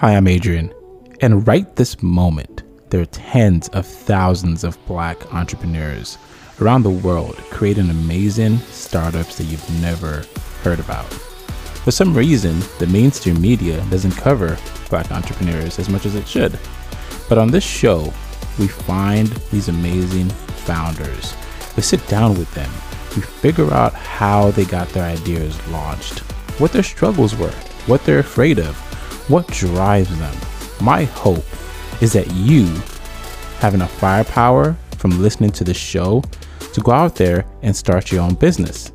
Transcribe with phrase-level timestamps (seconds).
[0.00, 0.72] Hi, I'm Adrian,
[1.20, 6.16] and right this moment, there are tens of thousands of black entrepreneurs
[6.58, 10.24] around the world creating amazing startups that you've never
[10.62, 11.04] heard about.
[11.84, 14.56] For some reason, the mainstream media doesn't cover
[14.88, 16.58] black entrepreneurs as much as it should.
[17.28, 18.10] But on this show,
[18.58, 20.30] we find these amazing
[20.64, 21.34] founders.
[21.76, 22.70] We sit down with them.
[23.14, 26.20] We figure out how they got their ideas launched,
[26.58, 27.52] what their struggles were,
[27.84, 28.89] what they're afraid of,
[29.30, 30.36] what drives them.
[30.80, 31.44] My hope
[32.02, 32.66] is that you
[33.60, 36.24] have enough firepower from listening to the show
[36.72, 38.90] to go out there and start your own business.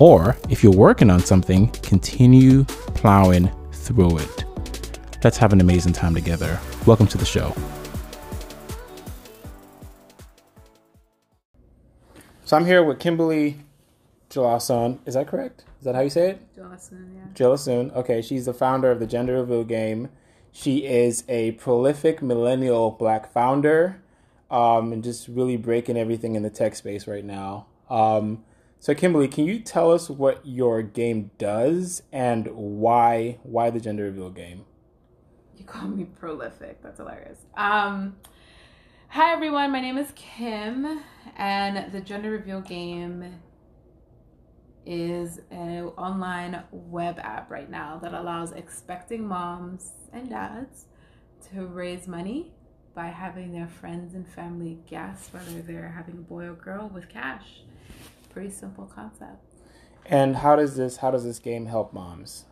[0.00, 4.44] Or if you're working on something, continue plowing through it.
[5.22, 6.58] Let's have an amazing time together.
[6.84, 7.54] Welcome to the show.
[12.44, 13.60] So I'm here with Kimberly
[14.30, 14.98] Jelason.
[15.06, 15.64] Is that correct?
[15.78, 16.56] Is that how you say it?
[16.56, 17.22] Jelason, yeah.
[17.34, 17.94] Jelason.
[17.94, 20.08] Okay, she's the founder of the Gender Reveal Game.
[20.50, 24.02] She is a prolific millennial black founder,
[24.50, 27.66] um, and just really breaking everything in the tech space right now.
[27.88, 28.44] Um,
[28.80, 34.04] so, Kimberly, can you tell us what your game does and why why the Gender
[34.04, 34.64] Reveal Game?
[35.56, 36.82] You call me prolific.
[36.82, 37.38] That's hilarious.
[37.56, 38.16] Um,
[39.08, 39.70] hi everyone.
[39.70, 41.02] My name is Kim,
[41.36, 43.40] and the Gender Reveal Game
[44.88, 50.86] is an online web app right now that allows expecting moms and dads
[51.52, 52.50] to raise money
[52.94, 57.08] by having their friends and family guess whether they're having a boy or girl with
[57.08, 57.60] cash.
[58.30, 59.44] Pretty simple concept.
[60.06, 62.46] And how does this how does this game help moms?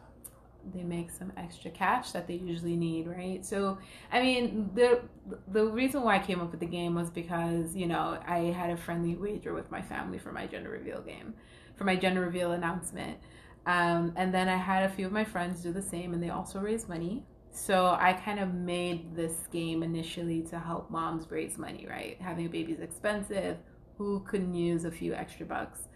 [0.75, 3.47] They make some extra cash that they usually need, right?
[3.47, 3.79] So,
[4.13, 5.01] I mean, the
[5.49, 8.71] the reason why I came up with the game was because you know I had
[8.71, 11.35] a friendly wager with my family for my gender reveal game
[11.77, 13.19] for my gender reveal announcement.
[13.67, 16.31] Um, and then I had a few of my friends do the same, and they
[16.31, 17.25] also raised money.
[17.51, 22.17] So I kind of made this game initially to help moms raise money, right?
[22.21, 23.57] Having a baby is expensive.
[23.99, 25.89] Who couldn't use a few extra bucks?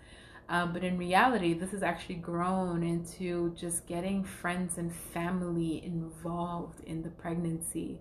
[0.48, 6.80] Um, but in reality, this has actually grown into just getting friends and family involved
[6.86, 8.00] in the pregnancy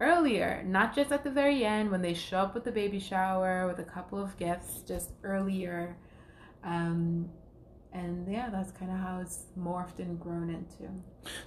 [0.00, 3.66] earlier, not just at the very end when they show up with the baby shower
[3.66, 5.96] with a couple of gifts, just earlier
[6.66, 7.30] um,
[7.92, 10.92] and yeah, that's kind of how it's morphed and grown into.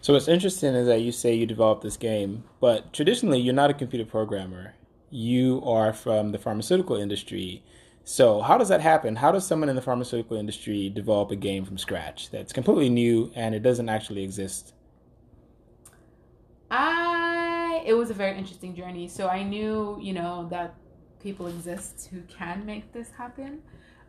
[0.02, 3.70] So what's interesting is that you say you developed this game, but traditionally you're not
[3.70, 4.74] a computer programmer.
[5.12, 7.64] You are from the pharmaceutical industry.
[8.04, 9.18] So how does that happen?
[9.18, 13.32] How does someone in the pharmaceutical industry develop a game from scratch that's completely new
[13.36, 14.74] and it doesn't actually exist?
[16.72, 19.08] I it was a very interesting journey.
[19.08, 20.76] So I knew, you know, that
[21.22, 23.62] people exist who can make this happen.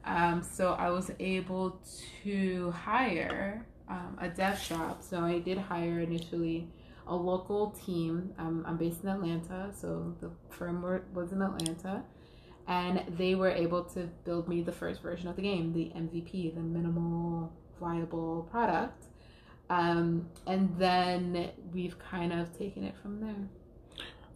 [0.05, 1.81] Um, so I was able
[2.22, 5.03] to hire um, a dev shop.
[5.03, 6.69] So I did hire initially
[7.06, 8.33] a local team.
[8.39, 12.03] Um, I'm based in Atlanta, so the firm was in Atlanta.
[12.69, 16.55] And they were able to build me the first version of the game, the MVP,
[16.55, 19.06] the minimal viable product.
[19.69, 23.49] Um, and then we've kind of taken it from there.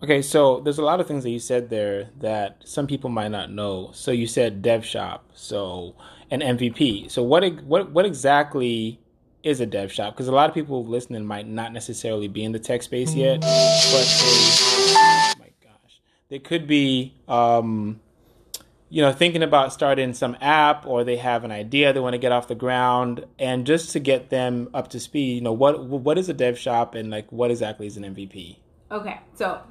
[0.05, 3.31] Okay, so there's a lot of things that you said there that some people might
[3.31, 3.89] not know.
[3.95, 5.95] So you said dev shop, so
[6.31, 7.11] an MVP.
[7.11, 9.01] So what what what exactly
[9.43, 10.13] is a dev shop?
[10.13, 13.41] Because a lot of people listening might not necessarily be in the tech space yet,
[13.41, 13.47] but
[14.21, 17.99] they, oh my gosh, they could be, um,
[18.91, 22.19] you know, thinking about starting some app, or they have an idea they want to
[22.19, 25.83] get off the ground, and just to get them up to speed, you know, what
[25.83, 28.59] what is a dev shop, and like what exactly is an MVP?
[28.91, 29.63] Okay, so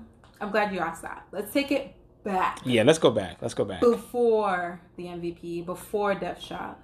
[0.43, 1.25] I'm glad you asked that.
[1.31, 1.95] Let's take it
[2.25, 2.59] back.
[2.65, 3.37] Yeah, let's go back.
[3.41, 3.79] Let's go back.
[3.79, 6.81] Before the MVP, before Dev Shop.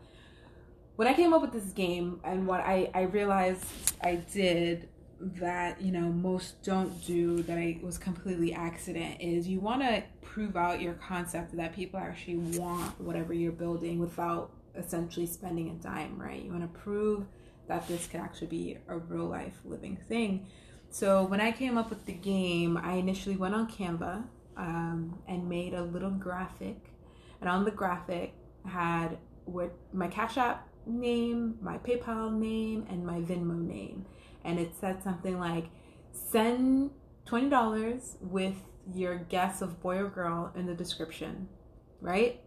[0.96, 3.66] When I came up with this game and what I, I realized
[4.02, 4.88] I did
[5.20, 10.04] that, you know, most don't do that I was completely accident is you want to
[10.22, 15.74] prove out your concept that people actually want whatever you're building without essentially spending a
[15.84, 16.42] dime, right?
[16.42, 17.26] You want to prove
[17.68, 20.48] that this could actually be a real life living thing.
[20.92, 24.24] So when I came up with the game, I initially went on Canva
[24.58, 26.78] um, and made a little graphic,
[27.40, 28.34] and on the graphic
[28.66, 34.06] had what my Cash App name, my PayPal name, and my Venmo name,
[34.44, 35.70] and it said something like,
[36.12, 36.92] "Send
[37.26, 38.56] twenty dollars with
[38.92, 41.48] your guess of boy or girl in the description,"
[42.02, 42.42] right?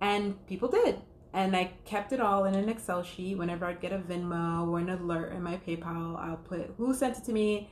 [0.00, 1.00] And people did.
[1.34, 3.36] And I kept it all in an Excel sheet.
[3.36, 7.18] Whenever I'd get a Venmo or an alert in my PayPal, I'll put who sent
[7.18, 7.68] it to me,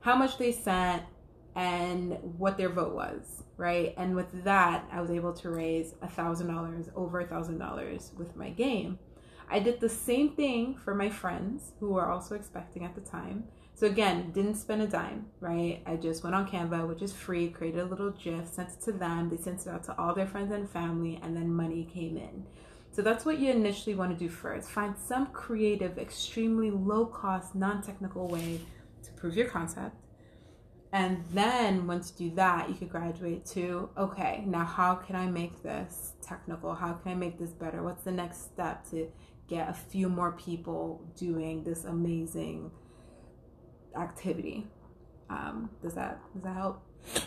[0.00, 1.02] how much they sent
[1.54, 3.94] and what their vote was, right?
[3.96, 8.12] And with that, I was able to raise a thousand dollars, over a thousand dollars
[8.16, 8.98] with my game.
[9.50, 13.44] I did the same thing for my friends who were also expecting at the time.
[13.74, 15.82] So again, didn't spend a dime, right?
[15.86, 18.92] I just went on Canva, which is free, created a little GIF, sent it to
[18.92, 19.28] them.
[19.28, 22.44] They sent it out to all their friends and family, and then money came in.
[22.92, 24.68] So that's what you initially want to do first.
[24.68, 28.60] Find some creative, extremely low cost, non technical way
[29.20, 29.96] prove your concept.
[30.92, 35.26] And then once you do that, you could graduate to okay, now how can I
[35.26, 36.74] make this technical?
[36.74, 37.82] How can I make this better?
[37.82, 39.08] What's the next step to
[39.50, 42.70] get a few more people doing this amazing
[43.96, 44.68] activity.
[45.28, 46.82] Um, does that does that help?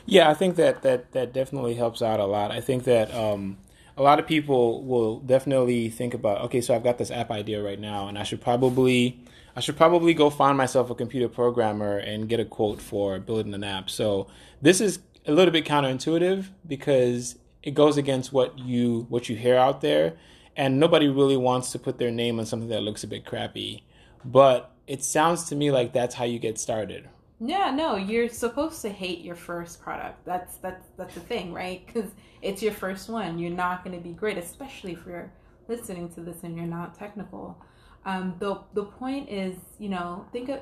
[0.06, 2.52] Yeah, I think that that that definitely helps out a lot.
[2.52, 3.58] I think that um,
[3.98, 7.62] a lot of people will definitely think about okay, so I've got this app idea
[7.62, 9.24] right now, and I should probably
[9.56, 13.54] I should probably go find myself a computer programmer and get a quote for building
[13.54, 13.90] an app.
[13.90, 14.28] So
[14.62, 19.56] this is a little bit counterintuitive because it goes against what you what you hear
[19.56, 20.16] out there,
[20.56, 23.84] and nobody really wants to put their name on something that looks a bit crappy.
[24.26, 27.10] But it sounds to me like that's how you get started.
[27.40, 30.26] Yeah, no, you're supposed to hate your first product.
[30.26, 31.86] That's that's that's the thing, right?
[31.86, 32.12] Because
[32.42, 33.38] it's your first one.
[33.38, 35.32] You're not going to be great, especially if you're
[35.68, 37.58] listening to this and you're not technical.
[38.06, 40.60] Um, the the point is, you know, think of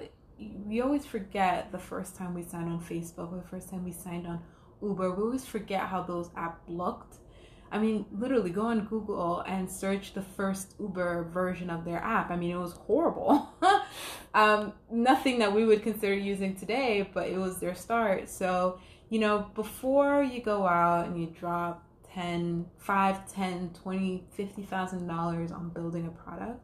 [0.65, 4.27] we always forget the first time we signed on Facebook the first time we signed
[4.27, 4.41] on
[4.81, 5.11] Uber.
[5.11, 7.17] We always forget how those apps looked
[7.71, 12.29] I mean, literally go on Google and search the first Uber version of their app.
[12.29, 13.47] I mean, it was horrible.
[14.33, 18.27] um, nothing that we would consider using today, but it was their start.
[18.29, 18.79] So,
[19.09, 25.51] you know, before you go out and you drop 10, 5, 10, 20, 50,000 dollars
[25.53, 26.59] on building a product,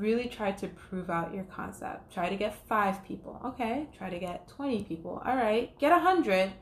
[0.00, 2.12] really try to prove out your concept.
[2.12, 3.40] Try to get 5 people.
[3.44, 5.22] Okay, try to get 20 people.
[5.24, 6.52] All right, get 100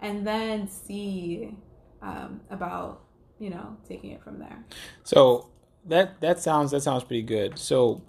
[0.00, 1.54] and then see
[2.02, 3.02] um, about
[3.38, 4.64] you know, taking it from there.
[5.04, 5.48] So
[5.86, 7.58] that that sounds that sounds pretty good.
[7.58, 8.02] So,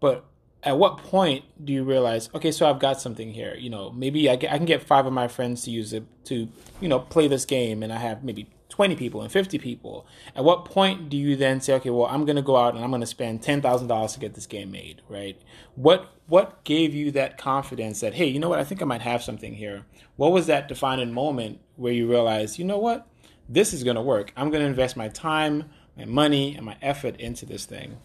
[0.00, 0.24] but
[0.62, 3.54] at what point do you realize, okay, so I've got something here?
[3.54, 6.48] You know, maybe I I can get five of my friends to use it to,
[6.80, 10.04] you know, play this game, and I have maybe 20 people and 50 people.
[10.34, 12.82] At what point do you then say, okay, well, I'm going to go out and
[12.82, 15.40] I'm going to spend $10,000 to get this game made, right?
[15.76, 19.02] What what gave you that confidence that, hey, you know what, I think I might
[19.02, 19.84] have something here?
[20.16, 23.06] What was that defining moment where you realized, you know what,
[23.48, 24.32] this is going to work.
[24.36, 27.98] I'm going to invest my time, my money, and my effort into this thing.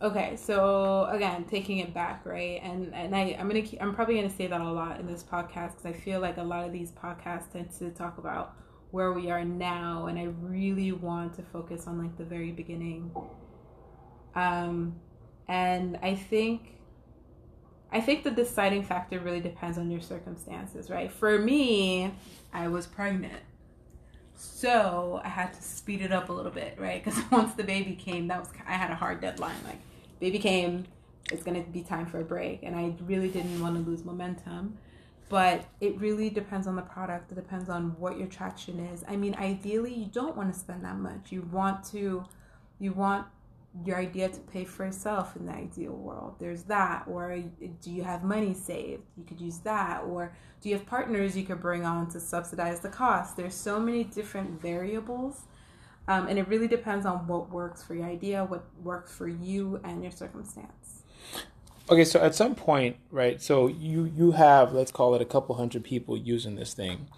[0.00, 2.62] Okay, so again, taking it back, right?
[2.62, 5.24] And and I I'm gonna keep, I'm probably gonna say that a lot in this
[5.24, 8.54] podcast because I feel like a lot of these podcasts tend to talk about
[8.90, 13.10] where we are now, and I really want to focus on like the very beginning.
[14.34, 14.96] Um,
[15.46, 16.74] and I think
[17.90, 21.10] I think the deciding factor really depends on your circumstances, right?
[21.10, 22.12] For me,
[22.52, 23.42] I was pregnant
[24.38, 27.02] so I had to speed it up a little bit, right?
[27.02, 29.56] Because once the baby came, that was I had a hard deadline.
[29.66, 29.80] Like,
[30.20, 30.84] baby came,
[31.30, 34.78] it's gonna be time for a break, and I really didn't want to lose momentum.
[35.28, 37.32] But it really depends on the product.
[37.32, 39.04] It depends on what your traction is.
[39.06, 41.30] I mean, ideally, you don't want to spend that much.
[41.30, 42.24] You want to,
[42.78, 43.26] you want
[43.84, 46.36] your idea to pay for itself in the ideal world.
[46.38, 47.04] There's that.
[47.06, 47.36] Or
[47.82, 49.02] do you have money saved?
[49.16, 50.04] You could use that.
[50.04, 53.36] Or do you have partners you could bring on to subsidize the cost?
[53.36, 55.42] There's so many different variables.
[56.08, 59.78] Um, and it really depends on what works for your idea, what works for you
[59.84, 61.02] and your circumstance.
[61.90, 63.40] Okay, so at some point, right?
[63.40, 67.08] So you you have let's call it a couple hundred people using this thing,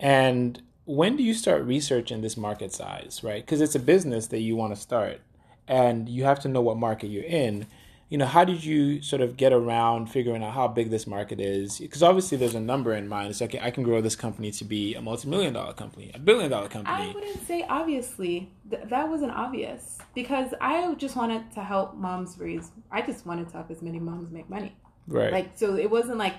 [0.00, 3.44] and when do you start researching this market size, right?
[3.44, 5.20] Because it's a business that you want to start
[5.68, 7.66] and you have to know what market you're in
[8.08, 11.40] you know how did you sort of get around figuring out how big this market
[11.40, 11.78] is?
[11.78, 13.30] Because obviously there's a number in mind.
[13.30, 16.50] It's like i can grow this company to be a multi-million dollar company a billion
[16.50, 17.10] dollar company.
[17.10, 18.50] I wouldn't say obviously.
[18.70, 19.98] Th- that wasn't obvious.
[20.14, 23.98] Because i just wanted to help moms raise i just wanted to help as many
[23.98, 24.74] moms make money.
[25.06, 25.32] Right.
[25.32, 26.34] Like so it wasn't like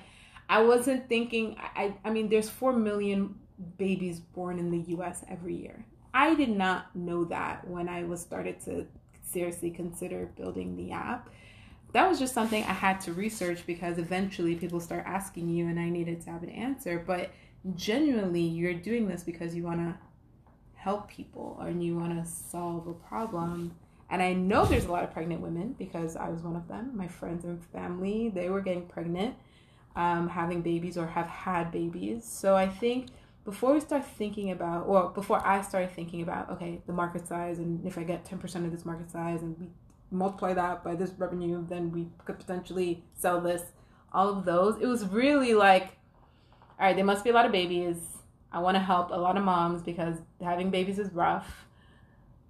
[0.49, 3.35] i wasn't thinking i i mean there's 4 million
[3.77, 5.85] babies born in the us every year.
[6.13, 8.87] I did not know that when i was started to
[9.31, 11.29] seriously consider building the app.
[11.91, 15.79] That was just something I had to research because eventually people start asking you and
[15.79, 17.03] I needed to have an answer.
[17.05, 17.31] But
[17.75, 19.95] genuinely, you're doing this because you want to
[20.75, 23.75] help people or you want to solve a problem.
[24.09, 26.91] And I know there's a lot of pregnant women because I was one of them.
[26.95, 29.35] My friends and family, they were getting pregnant,
[29.95, 32.23] um, having babies or have had babies.
[32.23, 33.07] So I think
[33.45, 37.59] before we start thinking about, well, before I started thinking about, okay, the market size,
[37.59, 39.67] and if I get 10% of this market size and we
[40.11, 43.63] multiply that by this revenue, then we could potentially sell this,
[44.13, 45.97] all of those, it was really like,
[46.79, 47.97] all right, there must be a lot of babies.
[48.51, 51.65] I want to help a lot of moms because having babies is rough.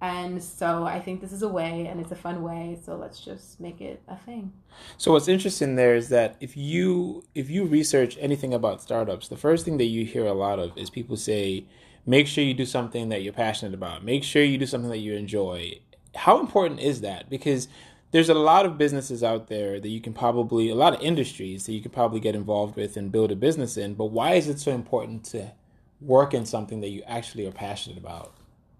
[0.02, 2.78] And so I think this is a way and it's a fun way.
[2.82, 4.52] So let's just make it a thing.
[4.96, 9.36] So what's interesting there is that if you if you research anything about startups, the
[9.36, 11.66] first thing that you hear a lot of is people say,
[12.06, 14.02] make sure you do something that you're passionate about.
[14.02, 15.80] Make sure you do something that you enjoy.
[16.14, 17.30] How important is that?
[17.30, 17.68] Because
[18.10, 21.66] there's a lot of businesses out there that you can probably a lot of industries
[21.66, 24.48] that you can probably get involved with and build a business in, but why is
[24.48, 25.52] it so important to
[26.00, 28.34] work in something that you actually are passionate about?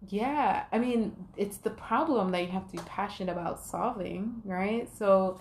[0.08, 4.88] Yeah, I mean, it's the problem that you have to be passionate about solving, right?
[4.98, 5.38] So,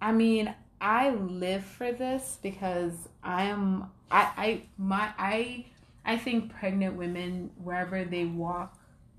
[0.00, 2.92] I mean, I live for this because
[3.22, 5.64] I am I I my I
[6.04, 8.75] I think pregnant women wherever they walk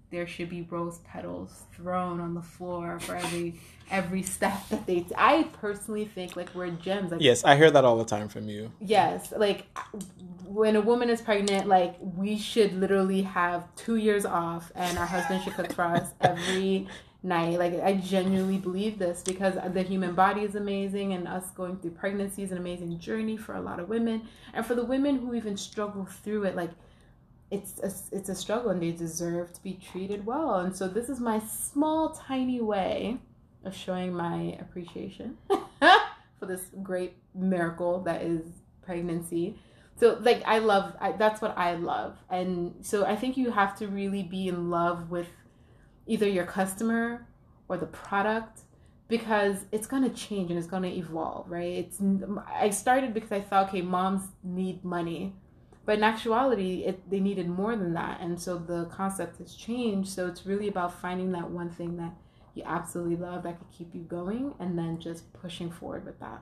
[0.09, 3.59] there should be rose petals thrown on the floor for every
[3.89, 7.71] every step that they t- I personally think like we're gems like Yes, I hear
[7.71, 8.71] that all the time from you.
[8.79, 9.65] Yes, like
[10.45, 15.05] when a woman is pregnant, like we should literally have two years off, and our
[15.05, 16.87] husband should cook for us every
[17.23, 17.59] night.
[17.59, 21.91] Like I genuinely believe this because the human body is amazing, and us going through
[21.91, 25.33] pregnancy is an amazing journey for a lot of women, and for the women who
[25.33, 26.71] even struggle through it, like
[27.49, 30.55] it's a, it's a struggle, and they deserve to be treated well.
[30.55, 33.19] And so this is my small, tiny way
[33.63, 35.37] of showing my appreciation
[36.39, 38.45] for this great miracle that is
[38.81, 39.59] pregnancy.
[39.99, 42.17] So like i love I, that's what i love.
[42.29, 45.27] And so i think you have to really be in love with
[46.05, 47.27] either your customer
[47.67, 48.61] or the product
[49.09, 51.73] because it's going to change and it's going to evolve right?
[51.73, 51.99] It's
[52.47, 55.33] i started because i thought okay moms need money
[55.87, 58.19] but in actuality it, they needed more than that.
[58.19, 60.09] And so the concept has changed.
[60.09, 62.13] So it's really about finding that one thing that
[62.53, 66.41] you absolutely love that could keep you going and then just pushing forward with that.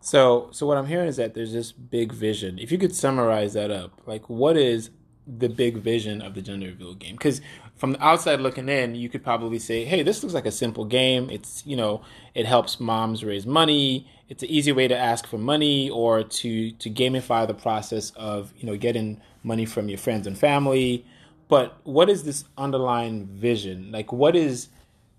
[0.00, 2.58] So, so what I'm hearing is that there's this big vision.
[2.58, 4.90] If you could summarize that up, like what is
[5.26, 7.16] the big vision of the gender reveal game?
[7.16, 7.40] Because
[7.76, 10.84] from the outside looking in, you could probably say, "Hey, this looks like a simple
[10.84, 11.30] game.
[11.30, 12.02] It's you know,
[12.34, 14.06] it helps moms raise money.
[14.28, 18.52] It's an easy way to ask for money or to to gamify the process of
[18.56, 21.04] you know getting money from your friends and family."
[21.48, 23.92] But what is this underlying vision?
[23.92, 24.68] Like, what is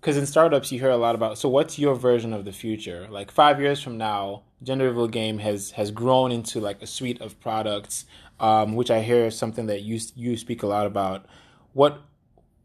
[0.04, 3.08] because in startups you hear a lot about so what's your version of the future
[3.10, 7.18] like five years from now gender reveal game has has grown into like a suite
[7.22, 8.04] of products
[8.40, 11.26] um, which i hear is something that you you speak a lot about
[11.72, 12.02] what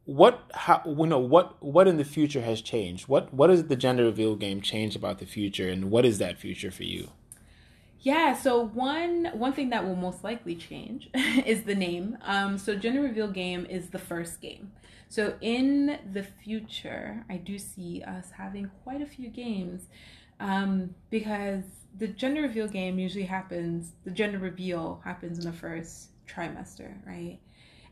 [0.05, 4.05] what how you know what what in the future has changed what what the gender
[4.05, 7.09] reveal game changed about the future and what is that future for you
[8.01, 11.09] yeah, so one one thing that will most likely change
[11.45, 12.17] is the name.
[12.23, 14.71] Um, so Gender Reveal Game is the first game.
[15.09, 19.87] So in the future, I do see us having quite a few games
[20.39, 21.63] um, because
[21.97, 23.91] the gender reveal game usually happens.
[24.03, 27.39] The gender reveal happens in the first trimester, right?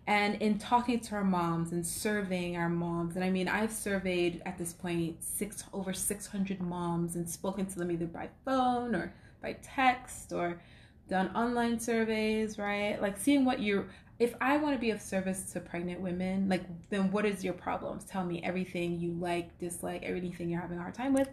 [0.05, 4.41] And in talking to our moms and surveying our moms, and I mean, I've surveyed
[4.45, 8.95] at this point six over six hundred moms and spoken to them either by phone
[8.95, 10.61] or by text or
[11.09, 13.01] done online surveys, right?
[13.01, 13.87] Like seeing what you're
[14.19, 17.53] if I want to be of service to pregnant women, like then what is your
[17.53, 18.03] problems?
[18.05, 21.29] Tell me everything you like, dislike, everything you're having a hard time with.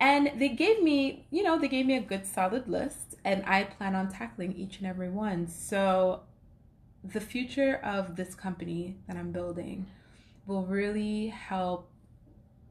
[0.00, 3.64] And they gave me, you know, they gave me a good solid list and I
[3.64, 5.48] plan on tackling each and every one.
[5.48, 6.22] So
[7.02, 9.86] the future of this company that I'm building
[10.46, 11.90] will really help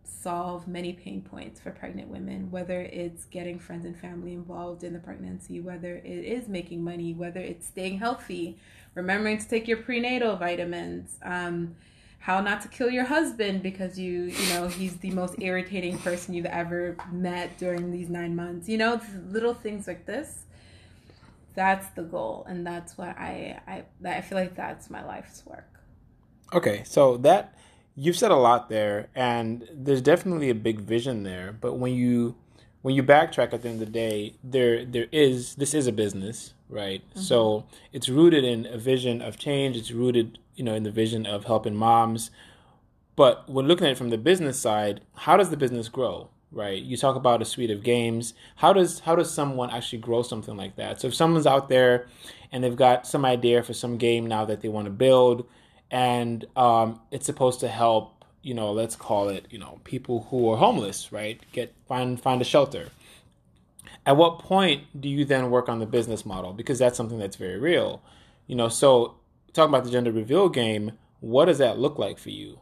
[0.03, 4.93] solve many pain points for pregnant women, whether it's getting friends and family involved in
[4.93, 8.57] the pregnancy, whether it is making money, whether it's staying healthy,
[8.95, 11.75] remembering to take your prenatal vitamins, um,
[12.19, 16.33] how not to kill your husband because you, you know, he's the most irritating person
[16.33, 18.67] you've ever met during these nine months.
[18.67, 20.43] You know, little things like this.
[21.55, 25.79] That's the goal, and that's what I I I feel like that's my life's work.
[26.53, 27.55] Okay, so that
[27.95, 31.51] you've said a lot there, and there's definitely a big vision there.
[31.59, 32.35] But when you
[32.83, 35.91] when you backtrack at the end of the day, there there is this is a
[35.91, 37.01] business, right?
[37.09, 37.19] Mm-hmm.
[37.19, 39.75] So it's rooted in a vision of change.
[39.75, 42.29] It's rooted, you know, in the vision of helping moms.
[43.15, 46.29] But when looking at it from the business side, how does the business grow?
[46.51, 46.81] Right?
[46.81, 48.33] You talk about a suite of games.
[48.57, 50.99] How does how does someone actually grow something like that?
[50.99, 52.07] So if someone's out there
[52.51, 55.47] and they've got some idea for some game now that they want to build,
[55.91, 60.49] and um, it's supposed to help you know let's call it you know people who
[60.49, 62.89] are homeless right get find find a shelter
[64.05, 67.35] at what point do you then work on the business model because that's something that's
[67.35, 68.01] very real
[68.45, 69.15] you know so
[69.53, 72.59] talking about the gender reveal game what does that look like for you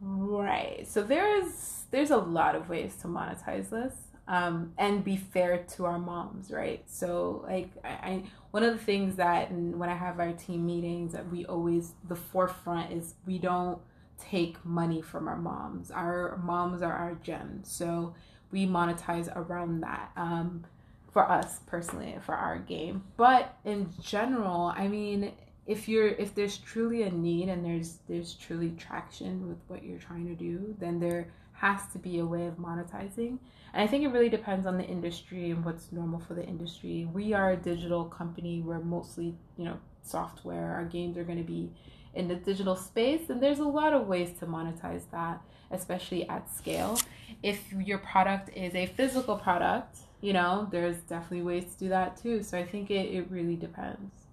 [0.00, 3.94] right so there's there's a lot of ways to monetize this
[4.26, 6.82] um, and be fair to our moms, right?
[6.86, 11.12] So, like, I, I one of the things that when I have our team meetings
[11.12, 13.78] that we always the forefront is we don't
[14.18, 15.90] take money from our moms.
[15.90, 17.70] Our moms are our gems.
[17.70, 18.14] So
[18.50, 20.10] we monetize around that.
[20.16, 20.64] Um,
[21.12, 23.04] for us personally, for our game.
[23.16, 25.30] But in general, I mean,
[25.66, 29.98] if you're if there's truly a need and there's there's truly traction with what you're
[29.98, 33.38] trying to do, then there has to be a way of monetizing.
[33.72, 37.08] And I think it really depends on the industry and what's normal for the industry.
[37.12, 38.60] We are a digital company.
[38.60, 40.74] We're mostly, you know, software.
[40.74, 41.70] Our games are going to be
[42.14, 46.48] in the digital space, and there's a lot of ways to monetize that, especially at
[46.54, 47.00] scale.
[47.42, 52.16] If your product is a physical product, you know, there's definitely ways to do that
[52.16, 52.42] too.
[52.42, 54.23] So I think it, it really depends.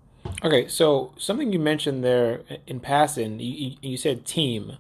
[0.44, 4.78] Okay, so something you mentioned there in passing, you, you said team.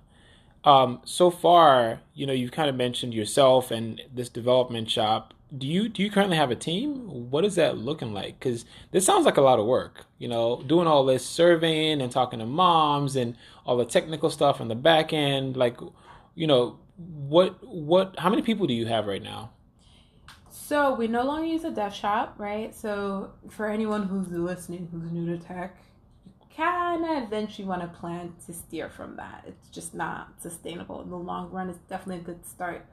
[0.63, 5.33] Um, so far, you know, you've kind of mentioned yourself and this development shop.
[5.55, 7.29] Do you do you currently have a team?
[7.29, 8.39] What is that looking like?
[8.39, 10.05] Because this sounds like a lot of work.
[10.17, 14.61] You know, doing all this surveying and talking to moms and all the technical stuff
[14.61, 15.57] on the back end.
[15.57, 15.77] Like,
[16.35, 18.17] you know, what what?
[18.17, 19.51] How many people do you have right now?
[20.71, 22.73] So we no longer use a dev shop, right?
[22.73, 25.75] So for anyone who's listening who's new to tech,
[26.25, 29.43] you kind of eventually want to plan to steer from that.
[29.45, 31.69] It's just not sustainable in the long run.
[31.69, 32.85] It's definitely a good start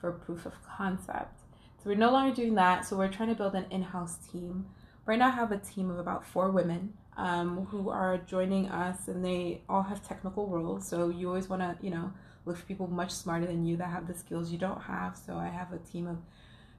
[0.00, 1.42] for proof of concept.
[1.76, 2.86] So we're no longer doing that.
[2.86, 4.64] So we're trying to build an in-house team.
[5.04, 9.06] Right now, I have a team of about four women um, who are joining us,
[9.06, 10.88] and they all have technical roles.
[10.88, 12.10] So you always want to, you know,
[12.46, 15.14] look for people much smarter than you that have the skills you don't have.
[15.14, 16.16] So I have a team of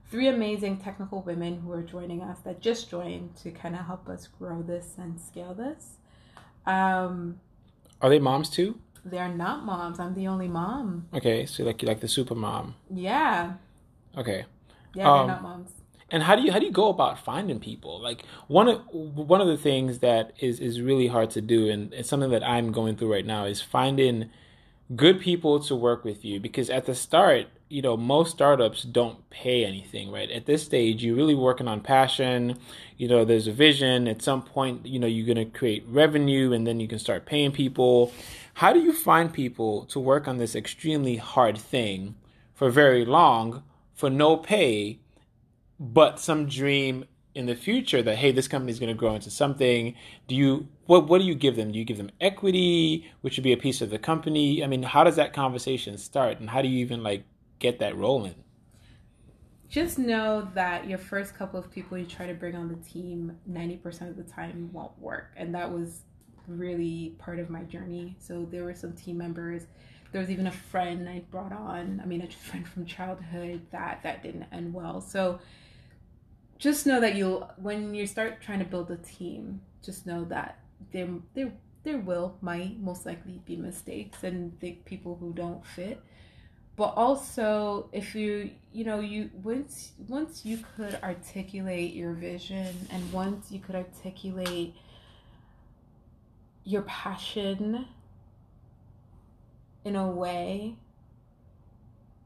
[0.10, 4.10] three amazing technical women who are joining us that just joined to kind of help
[4.10, 5.98] us grow this and scale this.
[6.66, 7.40] Um,
[8.02, 8.80] Are they moms too?
[9.06, 10.00] They're not moms.
[10.00, 11.08] I'm the only mom.
[11.14, 12.76] Okay, so like you like the super mom.
[12.94, 13.54] Yeah.
[14.18, 14.46] Okay.
[14.94, 15.72] Yeah, um, they're not moms.
[16.12, 18.02] And how do you how do you go about finding people?
[18.02, 21.94] Like one of one of the things that is is really hard to do, and
[21.94, 24.30] it's something that I'm going through right now, is finding
[24.96, 29.30] good people to work with you because at the start you know most startups don't
[29.30, 30.30] pay anything right?
[30.32, 32.58] At this stage you're really working on passion.
[32.98, 34.08] You know there's a vision.
[34.08, 37.26] At some point you know you're going to create revenue and then you can start
[37.26, 38.12] paying people.
[38.56, 42.16] How do you find people to work on this extremely hard thing
[42.54, 45.00] for very long for no pay
[45.80, 49.30] but some dream in the future that hey this company is going to grow into
[49.30, 49.94] something?
[50.28, 51.72] Do you what what do you give them?
[51.72, 54.64] Do you give them equity which would be a piece of the company?
[54.64, 57.26] I mean how does that conversation start and how do you even like
[57.60, 58.36] get that rolling.
[59.70, 63.38] Just know that your first couple of people you try to bring on the team
[63.50, 65.32] 90% of the time won't work.
[65.38, 66.02] And that was
[66.48, 68.16] really part of my journey.
[68.20, 69.68] So there were some team members.
[70.12, 74.02] There was even a friend i brought on i mean a friend from childhood that
[74.02, 75.02] that didn't end well.
[75.02, 75.40] So
[76.58, 80.60] just know that you'll when you start trying to build a team, just know that
[80.92, 86.02] there there there will might most likely be mistakes and the people who don't fit.
[86.80, 93.12] But also if you you know you once once you could articulate your vision and
[93.12, 94.74] once you could articulate
[96.64, 97.86] your passion
[99.84, 100.78] in a way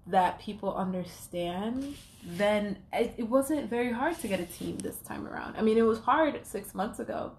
[0.06, 5.26] that people understand, then it, it wasn't very hard to get a team this time
[5.28, 5.56] around.
[5.58, 7.32] I mean, it was hard six months ago,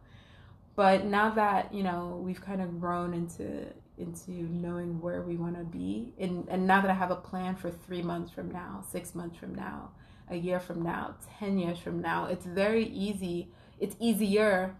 [0.74, 3.66] but now that you know we've kind of grown into
[3.98, 7.54] into knowing where we want to be, and and now that I have a plan
[7.56, 9.90] for three months from now, six months from now,
[10.28, 13.48] a year from now, ten years from now, it's very easy.
[13.80, 14.76] It's easier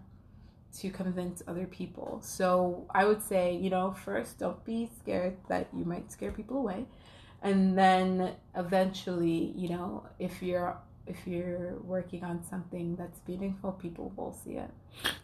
[0.79, 2.19] to convince other people.
[2.21, 6.57] So I would say, you know, first, don't be scared that you might scare people
[6.57, 6.85] away
[7.45, 10.75] and then eventually you know if you're
[11.07, 14.69] if you're working on something that's meaningful people will see it.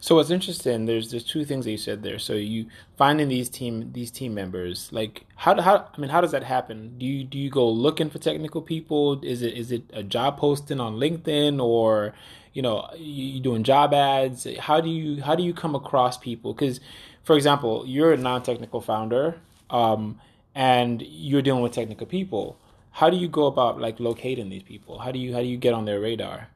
[0.00, 2.18] So what's interesting there's there's two things that you said there.
[2.18, 2.66] So you
[2.96, 6.98] finding these team these team members like how how i mean how does that happen?
[6.98, 9.20] Do you do you go looking for technical people?
[9.24, 12.14] Is it is it a job posting on linkedin or
[12.52, 14.46] you know you doing job ads?
[14.60, 16.52] How do you how do you come across people?
[16.54, 16.80] Because
[17.22, 19.40] for example you're a non-technical founder
[19.70, 20.20] um,
[20.54, 22.58] and you're dealing with technical people
[22.92, 24.98] how do you go about like locating these people?
[24.98, 26.48] How do you how do you get on their radar?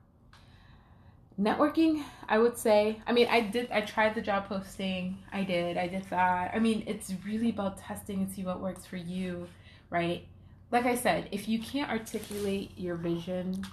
[1.41, 5.19] Networking i would say i mean i did i tried the job posting.
[5.33, 6.53] I did i did that.
[6.55, 9.49] I mean it's really about testing and see what works for you
[9.91, 10.27] right?
[10.71, 13.67] Like i said if you can't articulate your vision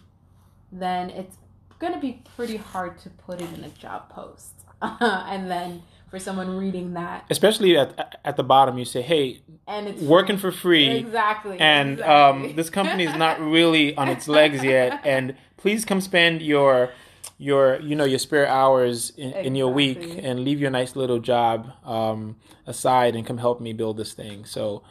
[0.71, 1.37] then it's
[1.79, 4.53] going to be pretty hard to put it in a job post.
[4.81, 7.25] And then for someone reading that.
[7.31, 11.59] Especially at at the bottom, you say, "Hey, and it's working for free." Exactly.
[11.59, 12.49] And exactly.
[12.49, 16.91] Um, this company is not really on its legs yet, and please come spend your
[17.39, 19.47] your you know your spare hours in, exactly.
[19.47, 22.35] in your week and leave your nice little job um,
[22.67, 24.45] aside and come help me build this thing.
[24.45, 24.83] So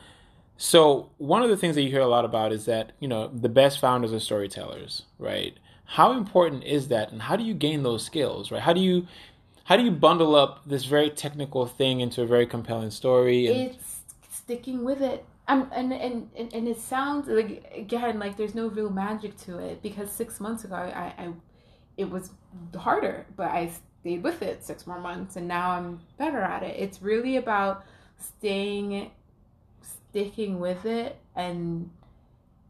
[0.57, 3.29] so one of the things that you hear a lot about is that you know
[3.29, 5.57] the best founders are storytellers, right?
[5.85, 8.63] How important is that, and how do you gain those skills, right?
[8.63, 9.07] How do you
[9.73, 13.47] how do you bundle up this very technical thing into a very compelling story?
[13.47, 13.71] And...
[13.71, 15.25] It's sticking with it.
[15.49, 19.83] And, and, and, and it sounds like again like there's no real magic to it
[19.83, 21.33] because six months ago I, I
[21.97, 22.33] it was
[22.77, 26.77] harder but I stayed with it six more months and now I'm better at it.
[26.79, 27.87] It's really about
[28.19, 29.11] staying
[29.81, 31.89] sticking with it and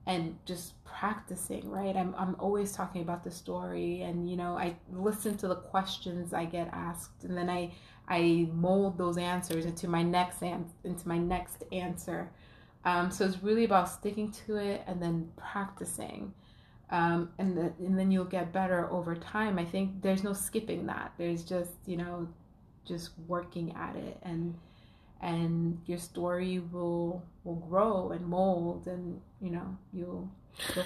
[0.07, 1.97] and just practicing right?
[1.97, 6.33] I'm i'm always talking about the story and you know i listen to the questions
[6.33, 7.73] i get asked and then i
[8.09, 12.31] i mold those answers into my next an- into my next answer.
[12.85, 16.33] Um, so it's really about sticking to it and then practicing.
[16.91, 19.59] Um, and, the, and then you'll get better over time.
[19.59, 21.13] I think there's no skipping that.
[21.19, 22.29] There's just you know
[22.85, 24.55] just working at it and
[25.21, 30.31] and your story will will grow and mold and you know you'll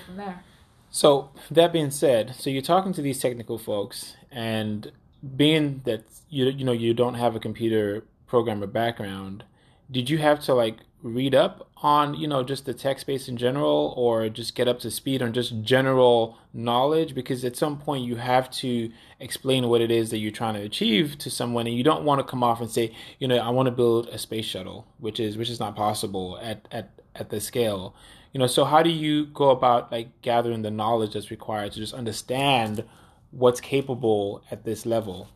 [0.07, 0.42] from there.
[0.90, 4.92] So that being said so you're talking to these technical folks and
[5.37, 9.44] being that you you know you don't have a computer programmer background
[9.90, 13.37] did you have to like read up on you know just the tech space in
[13.37, 17.14] general or just get up to speed on just general knowledge?
[17.14, 20.62] Because at some point you have to explain what it is that you're trying to
[20.62, 23.48] achieve to someone and you don't want to come off and say you know i
[23.48, 27.31] want to build a space shuttle which is which is not possible at at at
[27.31, 27.94] the scale
[28.37, 31.79] you know so how do you go about like gathering the knowledge that's required to
[31.79, 32.85] just understand
[33.31, 35.31] what's capable at this level?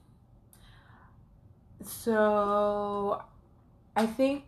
[1.83, 3.23] So
[3.97, 4.45] i think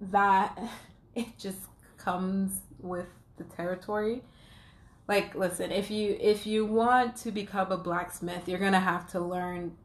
[0.00, 0.58] that
[1.14, 1.60] it just
[1.96, 4.24] comes with the territory.
[5.06, 9.20] Like listen if you if you want to become a blacksmith you're gonna have to
[9.20, 9.76] learn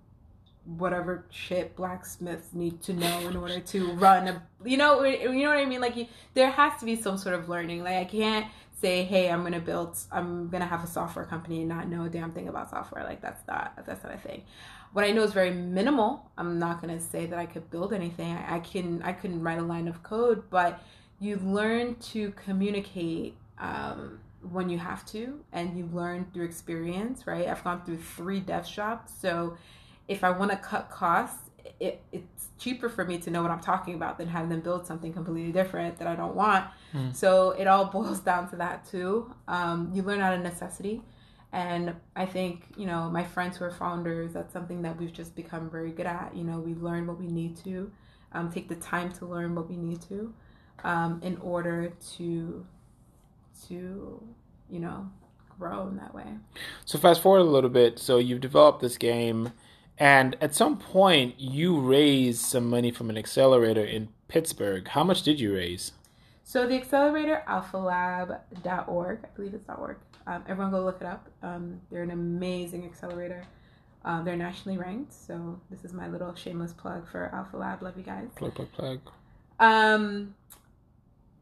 [0.66, 5.50] whatever shit blacksmiths need to know in order to run a you know you know
[5.50, 8.06] what i mean like you, there has to be some sort of learning like i
[8.06, 8.46] can't
[8.80, 12.10] say hey i'm gonna build i'm gonna have a software company and not know a
[12.10, 14.44] damn thing about software like that's not that's not a thing
[14.94, 16.30] what I know is very minimal.
[16.38, 18.34] I'm not to say that I could build anything.
[18.34, 20.82] I, I can I couldn't write a line of code, but
[21.20, 24.20] you learn to communicate um,
[24.50, 27.26] when you have to, and you learn through experience.
[27.26, 27.48] Right?
[27.48, 29.58] I've gone through three dev shops, so
[30.12, 33.62] if I want to cut costs, it, it's cheaper for me to know what I'm
[33.62, 36.66] talking about than have them build something completely different that I don't want.
[36.94, 37.16] Mm.
[37.16, 39.34] So it all boils down to that too.
[39.48, 41.02] Um, you learn out of necessity.
[41.54, 45.34] And I think, you know, my friends who are founders, that's something that we've just
[45.34, 46.36] become very good at.
[46.36, 47.92] You know, we learn what we need to,
[48.34, 50.34] um, take the time to learn what we need to
[50.84, 52.66] um, in order to,
[53.68, 54.24] to,
[54.70, 55.10] you know,
[55.62, 56.26] grow in that way.
[56.86, 58.00] So fast forward a little bit.
[58.00, 59.52] So you've developed this game,
[59.98, 64.88] and at some point you raised some money from an accelerator in Pittsburgh.
[64.88, 65.92] How much did you raise?
[66.44, 69.98] So the accelerator, alphalab.org, I believe it's .org.
[70.28, 71.30] Um, everyone go look it up.
[71.42, 73.44] Um, they're an amazing accelerator.
[74.04, 77.82] Uh, they're nationally ranked, so this is my little shameless plug for Alpha Lab.
[77.82, 78.30] Love you guys.
[78.36, 79.00] Plug, plug, plug.
[79.60, 80.36] Um,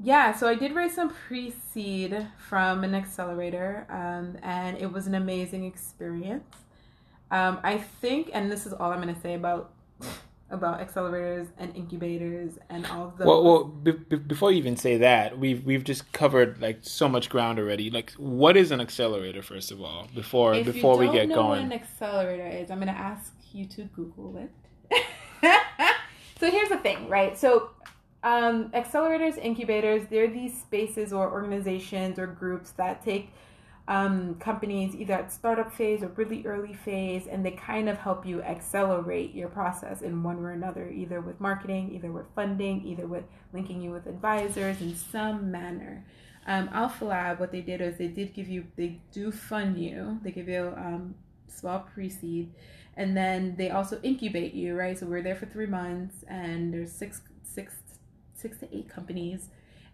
[0.01, 5.15] yeah, so I did raise some pre-seed from an accelerator, um, and it was an
[5.15, 6.55] amazing experience.
[7.31, 9.71] Um, I think, and this is all I'm going to say about
[10.51, 13.27] about accelerators and incubators and all of those.
[13.27, 17.07] Well, well b- b- before you even say that, we've we've just covered like so
[17.07, 17.89] much ground already.
[17.89, 21.49] Like, what is an accelerator, first of all, before if before we get going?
[21.49, 25.03] What an accelerator is, I'm going to ask you to Google it.
[26.39, 27.37] so here's the thing, right?
[27.37, 27.69] So
[28.23, 33.31] um, accelerators, incubators, they're these spaces or organizations or groups that take
[33.89, 38.23] um, companies either at startup phase or really early phase, and they kind of help
[38.23, 42.85] you accelerate your process in one way or another, either with marketing, either with funding,
[42.85, 46.05] either with linking you with advisors in some manner.
[46.45, 50.19] Um, Alpha Lab, what they did is they did give you, they do fund you,
[50.23, 51.15] they give you um,
[51.47, 52.53] small pre seed,
[52.95, 54.99] and then they also incubate you, right?
[54.99, 57.73] So we're there for three months, and there's six, six,
[58.35, 59.49] six to eight companies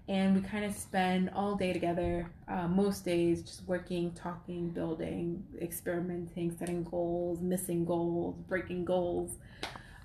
[0.07, 5.43] and we kind of spend all day together uh, most days just working talking building
[5.61, 9.37] experimenting setting goals missing goals breaking goals.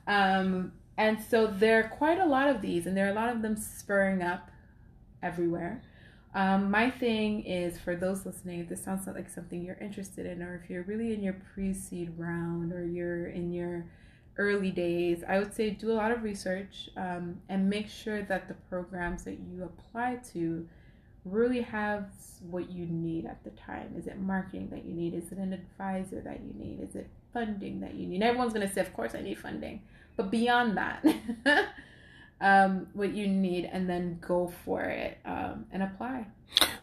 [0.06, 3.28] Um, and so there are quite a lot of these and there are a lot
[3.28, 4.50] of them spurring up
[5.22, 5.82] everywhere.
[6.32, 10.42] Um, my thing is for those listening if this sounds like something you're interested in
[10.42, 13.84] or if you're really in your pre-seed round or you're in your
[14.40, 18.48] early days, I would say do a lot of research um, and make sure that
[18.48, 20.66] the programs that you apply to
[21.26, 22.06] really have
[22.48, 23.94] what you need at the time.
[23.98, 25.12] Is it marketing that you need?
[25.12, 26.80] Is it an advisor that you need?
[26.80, 28.22] Is it funding that you need?
[28.22, 29.82] everyone's gonna say, of course I need funding.
[30.16, 31.04] But beyond that,
[32.40, 36.26] um, what you need, and then go for it um, and apply.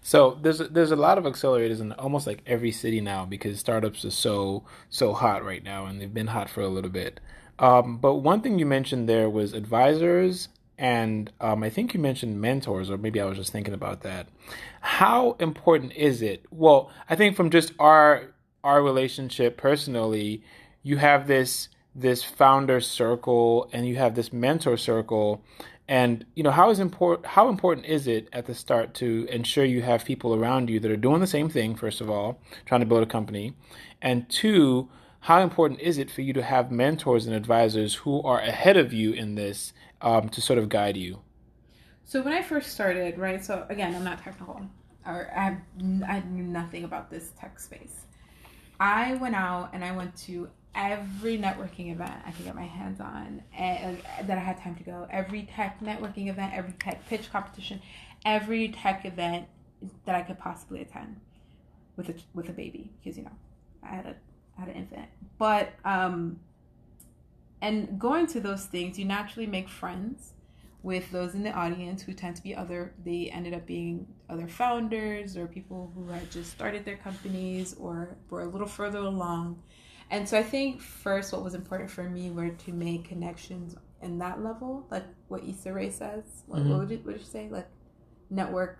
[0.02, 3.60] So there's a, there's a lot of accelerators in almost like every city now because
[3.60, 7.20] startups are so so hot right now, and they've been hot for a little bit.
[7.60, 12.39] Um, but one thing you mentioned there was advisors, and um, I think you mentioned
[12.39, 14.28] mentors, or maybe I was just thinking about that.
[14.82, 16.46] How important is it?
[16.52, 20.43] Well, I think from just our our relationship personally,
[20.84, 25.43] you have this this founder circle and you have this mentor circle
[25.88, 29.65] and you know how is important how important is it at the start to ensure
[29.65, 32.82] you have people around you that are doing the same thing first of all trying
[32.82, 33.54] to build a company
[34.00, 34.88] and two
[35.28, 38.94] how important is it for you to have mentors and advisors who are ahead of
[38.94, 41.20] you in this um, to sort of guide you
[42.06, 44.62] so when i first started right so again i'm not technical
[45.06, 45.58] or I,
[46.08, 48.06] I knew nothing about this tech space
[48.80, 53.02] i went out and i went to every networking event I could get my hands
[53.02, 55.08] on and, that I had time to go.
[55.10, 57.82] Every tech networking event, every tech pitch competition,
[58.24, 59.48] every tech event
[60.06, 61.20] that I could possibly attend
[61.96, 63.32] with a with a baby because you know
[63.84, 64.16] I had a
[64.58, 65.08] had an infant.
[65.38, 66.39] But um,
[67.62, 70.34] and going to those things, you naturally make friends
[70.84, 72.93] with those in the audience who tend to be other.
[73.04, 78.15] They ended up being other founders or people who had just started their companies or
[78.30, 79.62] were a little further along
[80.10, 84.20] and so I think first, what was important for me were to make connections in
[84.20, 86.24] that level, like what Issa Rae says.
[86.46, 86.70] What, mm-hmm.
[86.70, 87.50] what would you what did you say?
[87.50, 87.67] Like
[88.30, 88.80] network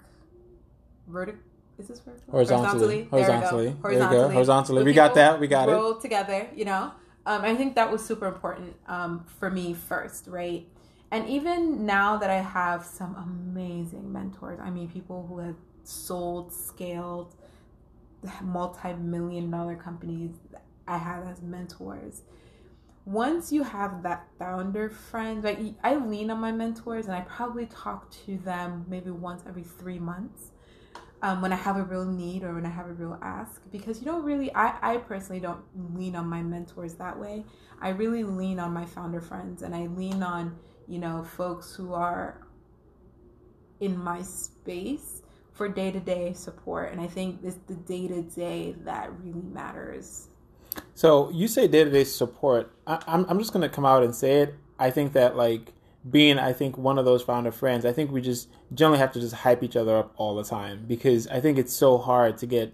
[1.08, 1.42] vertical.
[1.78, 2.32] Is this vertical?
[2.32, 3.08] Horizontally.
[3.10, 3.10] Horizontally.
[3.12, 3.76] Horizontally.
[3.82, 4.34] Horizontally.
[4.34, 4.84] Horizontally.
[4.84, 5.40] We got that.
[5.40, 6.02] We got it.
[6.02, 6.48] together.
[6.56, 6.92] You know.
[7.26, 10.66] Um, I think that was super important um, for me first, right?
[11.12, 16.54] And even now that I have some amazing mentors, I mean, people who have sold,
[16.54, 17.36] scaled,
[18.42, 20.36] multi-million dollar companies
[20.88, 22.24] I have as mentors.
[23.06, 27.66] Once you have that founder friend, like I lean on my mentors and I probably
[27.68, 30.52] talk to them maybe once every three months
[31.22, 34.00] um, when I have a real need or when I have a real ask because
[34.00, 35.62] you don't really, I, I personally don't
[35.96, 37.44] lean on my mentors that way.
[37.82, 41.94] I really lean on my founder friends and I lean on, you know, folks who
[41.94, 42.48] are
[43.80, 45.22] in my space
[45.54, 46.92] for day to day support.
[46.92, 50.28] And I think it's the day to day that really matters
[50.94, 52.72] so you say day to day support.
[52.86, 54.56] I, I'm I'm just gonna come out and say it.
[54.80, 55.74] I think that like
[56.10, 59.20] being I think one of those founder friends, I think we just generally have to
[59.20, 62.46] just hype each other up all the time because I think it's so hard to
[62.46, 62.74] get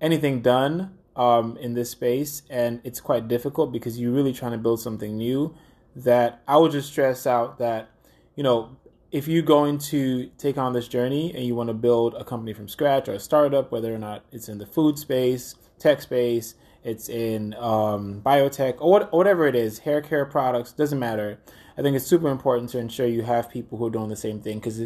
[0.00, 4.58] anything done um, in this space, and it's quite difficult because you're really trying to
[4.58, 5.54] build something new.
[5.96, 7.90] That I would just stress out that
[8.36, 8.76] you know
[9.10, 12.52] if you're going to take on this journey and you want to build a company
[12.52, 16.54] from scratch or a startup, whether or not it's in the food space, tech space,
[16.84, 21.38] it's in um, biotech or, what, or whatever it is, hair care products, doesn't matter.
[21.78, 24.40] I think it's super important to ensure you have people who are doing the same
[24.40, 24.82] thing because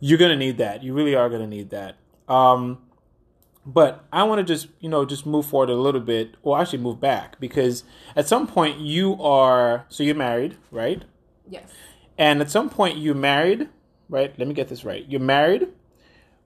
[0.00, 0.82] you're going to need that.
[0.82, 1.96] You really are going to need that.
[2.28, 2.78] Um,
[3.66, 6.78] but I want to just, you know, just move forward a little bit, or actually
[6.78, 11.02] move back because at some point you are, so you're married, right?
[11.48, 11.70] Yes.
[12.16, 13.68] And at some point you married,
[14.08, 14.38] right?
[14.38, 15.04] Let me get this right.
[15.08, 15.68] You're married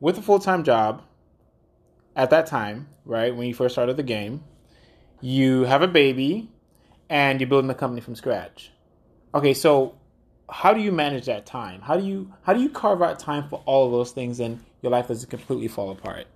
[0.01, 1.03] with a full time job
[2.17, 3.35] at that time, right?
[3.35, 4.45] When you first started the game
[5.21, 6.51] you have a baby
[7.09, 8.71] and you're building a company from scratch.
[9.39, 9.95] Okay, so
[10.51, 11.81] how do you manage that time?
[11.81, 14.59] How do you how do you carve out time for all of those things and
[14.83, 16.27] your life doesn't completely fall apart?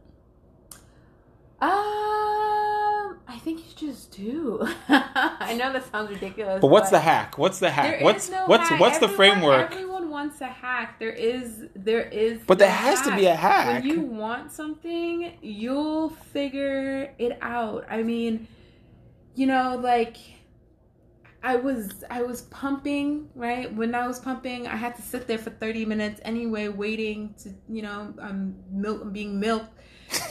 [1.61, 4.61] Um, I think you just do.
[4.89, 6.61] I know that sounds ridiculous.
[6.61, 7.39] But what's but the hack?
[7.39, 8.03] What's the hack?
[8.03, 8.79] What's no what's hack.
[8.79, 9.73] what's everyone, the framework?
[9.73, 11.01] Everyone wants a hack.
[11.01, 13.09] There is there is But there has hack.
[13.09, 13.83] to be a hack.
[13.83, 17.85] When you want something, you'll figure it out.
[17.91, 18.47] I mean,
[19.35, 20.19] you know, like
[21.43, 23.73] I was I was pumping, right?
[23.75, 27.53] When I was pumping, I had to sit there for 30 minutes anyway waiting to,
[27.69, 29.73] you know, um, I'm milk being milked.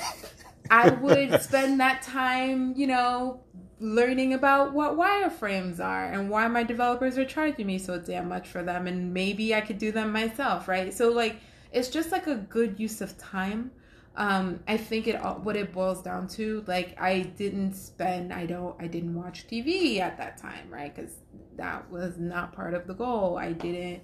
[0.72, 3.42] I would spend that time, you know,
[3.82, 8.48] learning about what wireframes are and why my developers are charging me so damn much
[8.48, 10.94] for them and maybe I could do them myself, right?
[10.94, 11.38] So like
[11.74, 13.72] it's just like a good use of time
[14.16, 18.76] um i think it what it boils down to like i didn't spend i don't
[18.80, 21.16] i didn't watch tv at that time right because
[21.56, 24.02] that was not part of the goal i didn't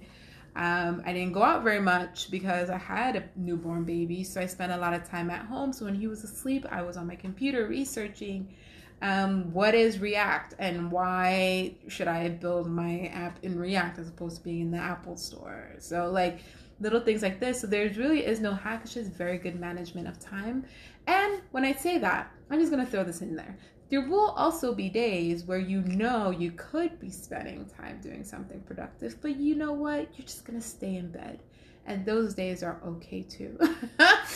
[0.56, 4.46] um, I didn't go out very much because I had a newborn baby, so I
[4.46, 5.72] spent a lot of time at home.
[5.72, 8.52] So when he was asleep, I was on my computer researching
[9.00, 14.38] um, what is React and why should I build my app in React as opposed
[14.38, 15.76] to being in the Apple Store.
[15.78, 16.40] So like
[16.80, 17.60] little things like this.
[17.60, 18.82] So there really is no hack.
[18.84, 20.64] It's just very good management of time.
[21.06, 23.56] And when I say that, I'm just gonna throw this in there.
[23.90, 28.60] There will also be days where you know you could be spending time doing something
[28.60, 30.08] productive, but you know what?
[30.16, 31.42] You're just gonna stay in bed.
[31.86, 33.58] And those days are okay too.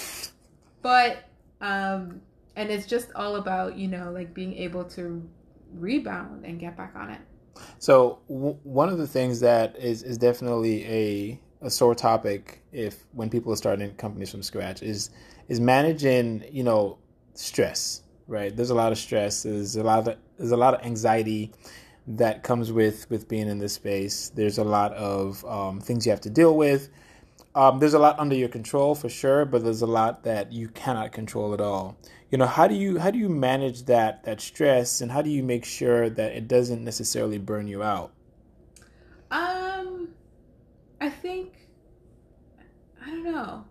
[0.82, 1.24] but
[1.60, 2.20] um
[2.56, 5.26] and it's just all about, you know, like being able to
[5.74, 7.20] rebound and get back on it.
[7.78, 13.04] So w- one of the things that is is definitely a a sore topic if
[13.12, 15.10] when people are starting companies from scratch is
[15.48, 16.98] is managing you know
[17.34, 18.54] stress right?
[18.56, 19.42] There's a lot of stress.
[19.42, 21.52] There's a lot of there's a lot of anxiety
[22.06, 24.30] that comes with with being in this space.
[24.34, 26.88] There's a lot of um, things you have to deal with.
[27.54, 30.68] Um, there's a lot under your control for sure but there's a lot that you
[30.68, 31.96] cannot control at all.
[32.30, 35.28] You know how do you how do you manage that that stress and how do
[35.28, 38.12] you make sure that it doesn't necessarily burn you out
[41.02, 41.54] i think
[43.04, 43.64] i don't know.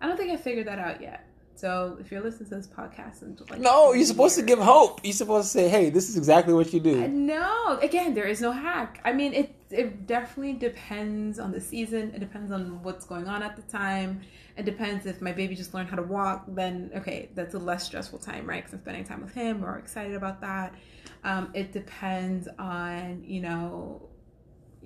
[0.00, 1.28] I don't think i figured that out yet.
[1.54, 5.00] So if you're listening to this podcast and like no you're supposed to give hope.
[5.04, 7.06] You're supposed to say hey this is exactly what you do.
[7.06, 9.00] No again there is no hack.
[9.04, 12.12] I mean it it definitely depends on the season.
[12.16, 14.22] It depends on what's going on at the time.
[14.56, 17.84] It depends if my baby just learned how to walk then okay that's a less
[17.84, 19.64] stressful time right because i'm spending time with him.
[19.64, 20.74] Or excited about that.
[21.22, 24.08] Um, it depends on you know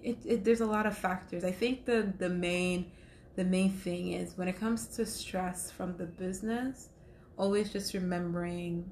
[0.07, 1.45] it, it, there's a lot of factors.
[1.45, 2.93] I think the the main
[3.35, 6.89] the main thing is when it comes to stress from the business
[7.37, 8.91] always just remembering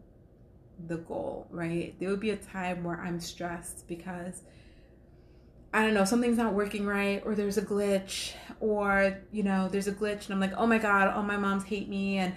[0.89, 1.95] the goal right?
[1.99, 4.43] There would be a time where i'm stressed because
[5.73, 9.89] I don't know, something's not working right, or there's a glitch, or you know, there's
[9.89, 12.33] a glitch, and I'm like, oh my god, all my moms hate me, and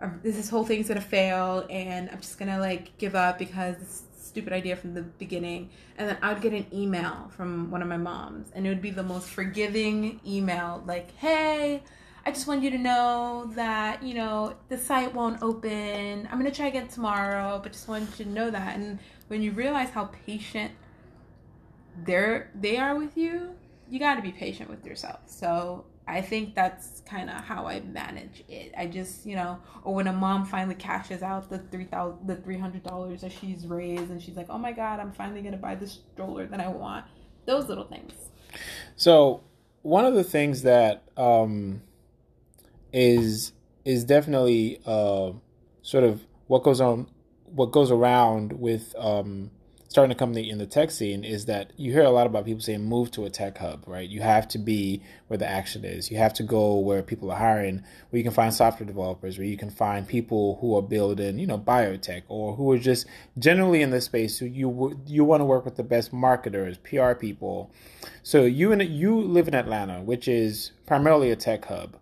[0.00, 4.04] um, this whole thing's gonna fail, and I'm just gonna like give up because
[4.38, 5.68] stupid idea from the beginning.
[5.96, 8.80] And then I would get an email from one of my moms, and it would
[8.80, 11.82] be the most forgiving email, like, hey,
[12.24, 16.28] I just want you to know that, you know, the site won't open.
[16.30, 18.76] I'm gonna try again tomorrow, but just want you to know that.
[18.76, 20.70] And when you realize how patient
[22.04, 23.54] they're they are with you,
[23.90, 25.20] you got to be patient with yourself.
[25.26, 28.72] So I think that's kind of how I manage it.
[28.76, 32.36] I just, you know, or when a mom finally cashes out the three thousand, the
[32.36, 35.58] three hundred dollars that she's raised, and she's like, "Oh my God, I'm finally gonna
[35.58, 37.04] buy the stroller that I want."
[37.44, 38.12] Those little things.
[38.96, 39.42] So
[39.82, 41.82] one of the things that um,
[42.92, 43.52] is
[43.84, 45.32] is definitely uh,
[45.82, 47.06] sort of what goes on,
[47.44, 49.50] what goes around with um,
[49.88, 52.60] starting a company in the tech scene is that you hear a lot about people
[52.60, 54.08] saying move to a tech hub, right?
[54.08, 56.10] You have to be where the action is.
[56.10, 59.46] You have to go where people are hiring, where you can find software developers, where
[59.46, 63.06] you can find people who are building, you know, biotech or who are just
[63.38, 64.38] generally in this space.
[64.38, 67.70] So you you want to work with the best marketers, PR people.
[68.22, 71.96] So you in you live in Atlanta, which is primarily a tech hub.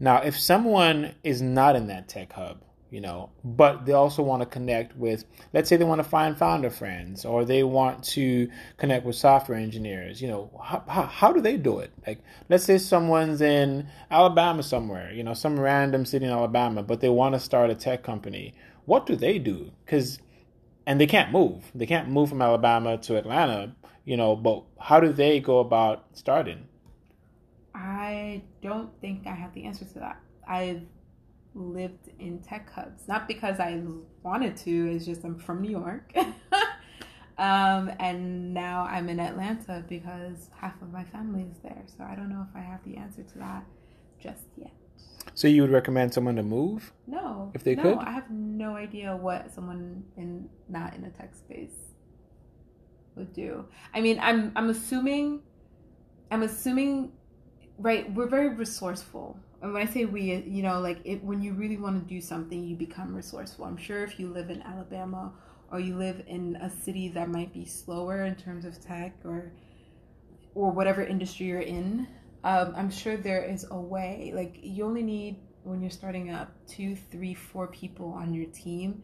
[0.00, 4.40] Now, if someone is not in that tech hub, you know but they also want
[4.40, 8.48] to connect with let's say they want to find founder friends or they want to
[8.76, 11.92] connect with software engineers you know how, how, how, do they do it?
[12.06, 17.00] Like let's say someone's in alabama somewhere you know some random city in alabama but
[17.00, 18.54] they want to start a tech company.
[18.86, 19.70] What do they do?
[19.84, 20.18] Because
[20.86, 21.70] and they can't move.
[21.74, 23.74] They can't move from alabama to atlanta
[24.04, 26.66] you know but how do they go about starting?
[27.74, 30.20] I don't think i have the answer to that.
[30.46, 30.82] I've
[31.54, 33.08] lived in tech hubs.
[33.08, 33.82] Not because I
[34.22, 36.12] wanted to, it's just I'm from New York.
[37.38, 41.82] um, and now I'm in Atlanta because half of my family is there.
[41.86, 43.64] So I don't know if I have the answer to that
[44.20, 44.72] just yet.
[45.34, 46.92] So you would recommend someone to move?
[47.06, 47.52] No.
[47.54, 47.98] If they no, could?
[47.98, 51.74] I have no idea what someone in not in a tech space
[53.14, 53.64] would do.
[53.94, 55.42] I mean, I'm I'm assuming
[56.30, 57.12] I'm assuming
[57.78, 61.52] right, we're very resourceful and when I say we, you know, like it, when you
[61.52, 63.64] really want to do something, you become resourceful.
[63.64, 65.32] I'm sure if you live in Alabama
[65.72, 69.52] or you live in a city that might be slower in terms of tech or
[70.54, 72.06] or whatever industry you're in,
[72.44, 74.32] um, I'm sure there is a way.
[74.34, 79.02] Like you only need when you're starting up two, three, four people on your team.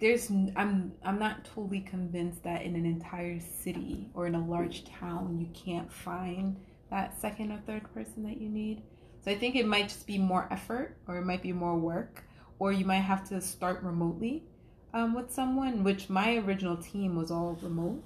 [0.00, 4.84] There's I'm I'm not totally convinced that in an entire city or in a large
[4.86, 6.56] town you can't find
[6.94, 8.82] that second or third person that you need
[9.24, 12.22] so I think it might just be more effort or it might be more work
[12.58, 14.44] or you might have to start remotely
[14.92, 18.04] um, with someone, which my original team was all remote.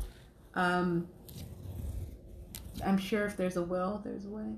[0.55, 1.09] Um,
[2.87, 4.55] I'm sure if there's a will, there's a way.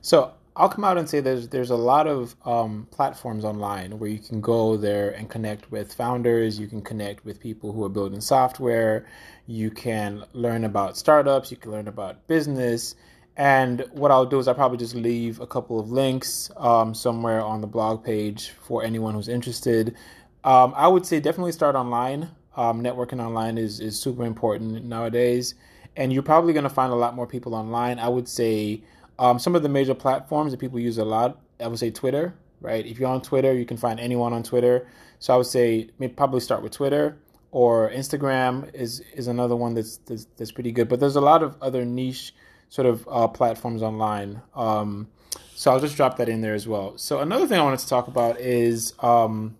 [0.00, 4.10] So I'll come out and say there's there's a lot of um, platforms online where
[4.10, 6.58] you can go there and connect with founders.
[6.58, 9.06] You can connect with people who are building software.
[9.46, 11.52] You can learn about startups.
[11.52, 12.96] You can learn about business
[13.40, 17.40] And what I'll do is I'll probably just leave a couple of links um, somewhere
[17.40, 19.96] on the blog page for anyone who's interested.
[20.44, 22.32] Um, I would say definitely start online.
[22.54, 25.54] Um, networking online is, is super important nowadays.
[25.96, 27.98] And you're probably going to find a lot more people online.
[27.98, 28.82] I would say
[29.18, 32.34] um, some of the major platforms that people use a lot, I would say Twitter,
[32.60, 32.84] right?
[32.84, 34.86] If you're on Twitter, you can find anyone on Twitter.
[35.18, 37.16] So I would say maybe probably start with Twitter
[37.52, 40.90] or Instagram is, is another one that's, that's, that's pretty good.
[40.90, 42.34] But there's a lot of other niche
[42.70, 44.40] sort of uh, platforms online.
[44.54, 45.08] Um,
[45.54, 46.96] so I'll just drop that in there as well.
[46.96, 49.58] So another thing I wanted to talk about is um,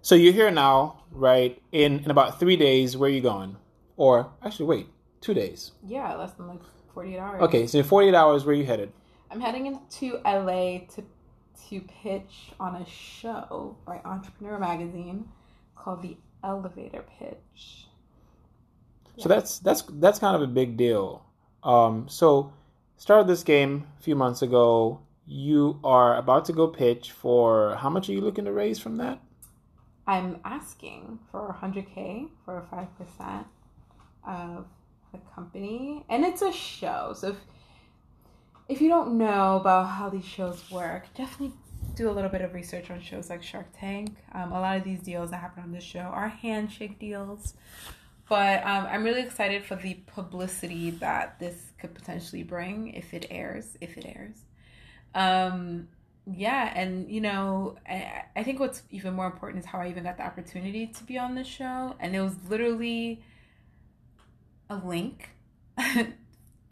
[0.00, 1.60] so you're here now, right?
[1.72, 3.56] In in about three days, where are you going?
[3.96, 4.86] Or actually, wait,
[5.20, 5.72] two days.
[5.84, 6.60] Yeah, less than like
[6.92, 7.42] 48 hours.
[7.42, 8.92] Okay, so in 48 hours, where are you headed?
[9.30, 11.04] I'm heading into LA to
[11.70, 15.28] to pitch on a show by Entrepreneur Magazine
[15.74, 17.86] called The Elevator Pitch.
[19.16, 21.24] So that's that's that's kind of a big deal.
[21.64, 22.52] Um, so
[22.96, 25.00] started this game a few months ago.
[25.26, 28.98] You are about to go pitch for how much are you looking to raise from
[28.98, 29.20] that?
[30.06, 33.44] I'm asking for 100k for 5%
[34.26, 34.66] of
[35.12, 37.14] the company, and it's a show.
[37.16, 37.36] So if
[38.66, 41.54] if you don't know about how these shows work, definitely
[41.94, 44.16] do a little bit of research on shows like Shark Tank.
[44.32, 47.54] Um, a lot of these deals that happen on this show are handshake deals.
[48.28, 53.26] But um, I'm really excited for the publicity that this could potentially bring if it
[53.30, 54.36] airs, if it airs.
[55.14, 55.88] Um,
[56.26, 60.04] yeah, and you know, I, I think what's even more important is how I even
[60.04, 61.96] got the opportunity to be on this show.
[62.00, 63.22] And it was literally
[64.70, 65.28] a link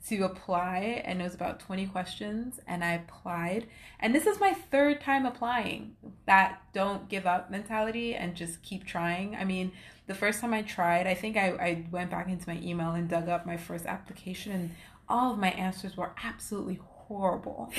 [0.09, 3.66] to apply, and it was about 20 questions, and I applied.
[4.00, 5.96] And this is my third time applying
[6.26, 9.36] that don't give up mentality and just keep trying.
[9.36, 9.72] I mean,
[10.12, 13.08] the first time I tried, I think I, I went back into my email and
[13.08, 14.70] dug up my first application, and
[15.08, 17.72] all of my answers were absolutely horrible.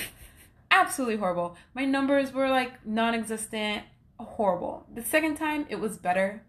[0.71, 1.55] absolutely horrible.
[1.73, 3.83] My numbers were like non existent,
[4.19, 4.85] horrible.
[4.93, 6.43] The second time, it was better,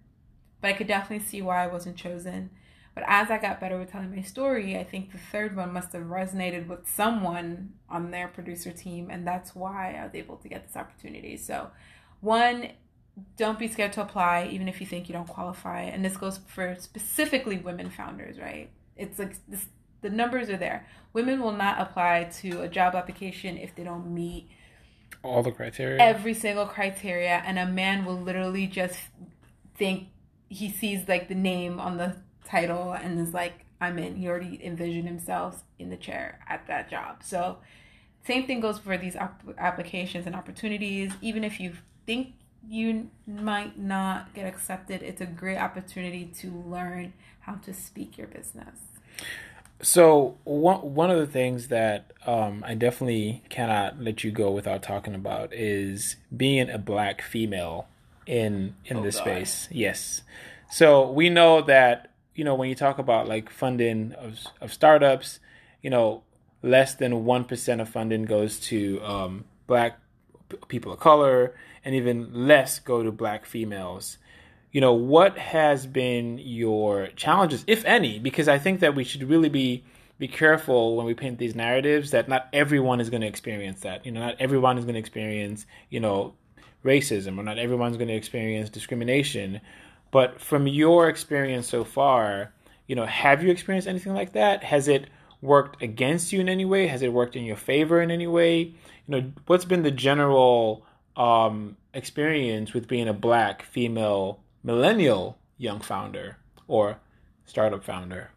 [0.61, 2.51] but I could definitely see why I wasn't chosen.
[2.95, 5.93] But as I got better with telling my story, I think the third one must
[5.93, 10.49] have resonated with someone on their producer team, and that's why I was able to
[10.49, 11.37] get this opportunity.
[11.37, 11.71] So,
[12.21, 12.69] one,
[13.37, 15.83] don't be scared to apply even if you think you don't qualify.
[15.83, 18.71] And this goes for specifically women founders right?
[18.97, 19.67] It's like this
[20.01, 20.87] the numbers are there.
[21.15, 24.49] Women will not apply to a job application if they don't meet
[25.23, 26.03] all the criteria.
[26.03, 28.99] every single criteria and a man will literally just
[29.75, 30.09] think
[30.51, 34.17] he sees like the name on the title and is like i'm in.
[34.17, 37.23] He already envisioned himself in the chair at that job.
[37.23, 37.59] So
[38.27, 39.17] same thing goes for these
[39.59, 41.13] applications and opportunities.
[41.21, 41.75] Even if you
[42.07, 42.35] think
[42.69, 48.27] you might not get accepted, it's a great opportunity to learn how to speak your
[48.27, 48.79] business.
[49.83, 54.83] So one one of the things that um, I definitely cannot let you go without
[54.83, 57.87] talking about is being a black female
[58.27, 59.25] in in oh, this God.
[59.25, 59.69] space.
[59.71, 60.23] Yes.
[60.71, 65.41] So we know that you know when you talk about like funding of of startups,
[65.83, 66.23] you know
[66.63, 69.99] less than one percent of funding goes to um, black
[70.69, 71.55] people of color
[71.85, 74.19] and even less go to black females.
[74.73, 78.19] You know, what has been your challenges, if any?
[78.19, 79.85] Because I think that we should really be
[80.17, 84.07] be careful when we paint these narratives that not everyone is going to experience that.
[84.07, 86.35] You know, not everyone is going to experience, you know,
[86.85, 89.61] racism or not everyone's going to experience discrimination.
[90.11, 92.53] But from your experience so far,
[92.87, 94.63] you know, have you experienced anything like that?
[94.63, 95.09] Has it
[95.41, 96.87] worked against you in any way?
[96.87, 98.59] Has it worked in your favor in any way?
[98.61, 98.75] You
[99.09, 100.87] know, what's been the general
[101.17, 106.99] um, experience with being a black female millennial young founder or
[107.45, 108.31] startup founder?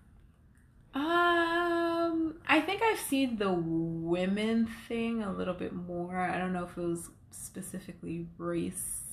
[0.93, 6.17] Um, I think I've seen the women thing a little bit more.
[6.17, 9.07] I don't know if it was specifically race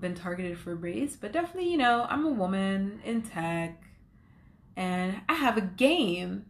[0.00, 3.82] been targeted for race, but definitely, you know, I'm a woman in tech
[4.76, 6.46] and I have a game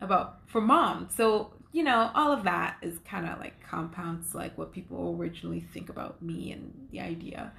[0.00, 1.08] about for mom.
[1.10, 5.60] So you know, all of that is kind of like compounds like what people originally
[5.60, 7.52] think about me and the idea.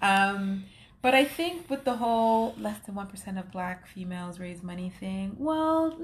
[0.00, 0.64] Um,
[1.02, 5.36] but I think with the whole less than 1% of black females raise money thing,
[5.38, 5.96] well,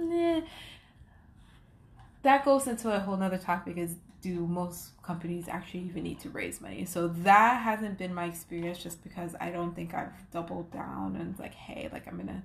[2.23, 6.31] that goes into a whole nother topic is do most companies actually even need to
[6.31, 6.85] raise money?
[6.85, 11.39] So that hasn't been my experience just because I don't think I've doubled down and
[11.39, 12.43] like, hey, like I'm going to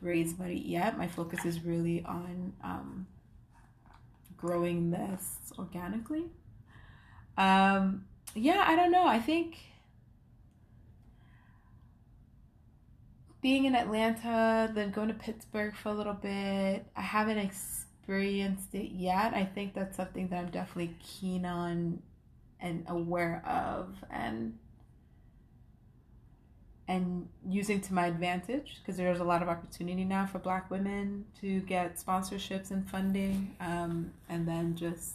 [0.00, 0.96] raise money yet.
[0.96, 3.06] My focus is really on um,
[4.44, 6.26] growing this organically.
[7.38, 9.06] Um, yeah, I don't know.
[9.06, 9.56] I think
[13.40, 18.90] being in Atlanta, then going to Pittsburgh for a little bit, I haven't experienced it
[18.92, 19.32] yet.
[19.34, 22.02] I think that's something that I'm definitely keen on
[22.60, 24.58] and aware of and
[26.86, 31.24] and using to my advantage because there's a lot of opportunity now for black women
[31.40, 35.14] to get sponsorships and funding um, and then just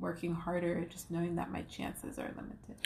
[0.00, 2.76] working harder just knowing that my chances are limited.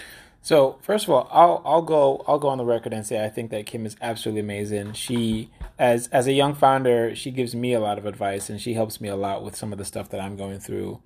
[0.42, 3.28] So first of all i'll i'll go i'll go on the record and say i
[3.28, 4.92] think that kim is absolutely amazing.
[4.92, 8.74] She as as a young founder she gives me a lot of advice and she
[8.74, 11.00] helps me a lot with some of the stuff that i'm going through.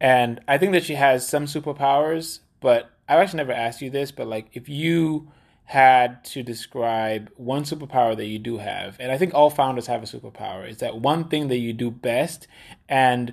[0.00, 4.10] And i think that she has some superpowers but i've actually never asked you this
[4.10, 5.28] but like if you
[5.64, 10.02] had to describe one superpower that you do have, and I think all founders have
[10.02, 12.46] a superpower, is that one thing that you do best,
[12.88, 13.32] and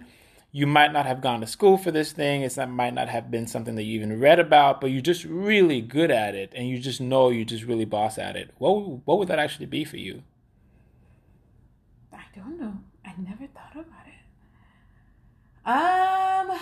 [0.51, 2.41] you might not have gone to school for this thing.
[2.41, 5.23] It's not might not have been something that you even read about, but you're just
[5.25, 8.51] really good at it, and you just know you're just really boss at it.
[8.57, 10.23] What what would that actually be for you?
[12.13, 12.79] I don't know.
[13.05, 14.13] I never thought about it.
[15.65, 16.57] Um,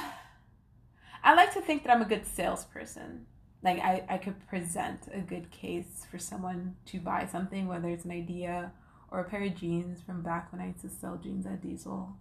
[1.24, 3.26] I like to think that I'm a good salesperson
[3.64, 8.06] like I, I could present a good case for someone to buy something, whether it's
[8.06, 8.72] an idea
[9.12, 12.16] or a pair of jeans from back when I used to sell jeans at Diesel.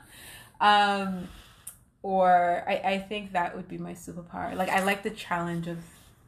[0.60, 1.28] um,
[2.02, 4.56] or I, I think that would be my superpower.
[4.56, 5.78] Like I like the challenge of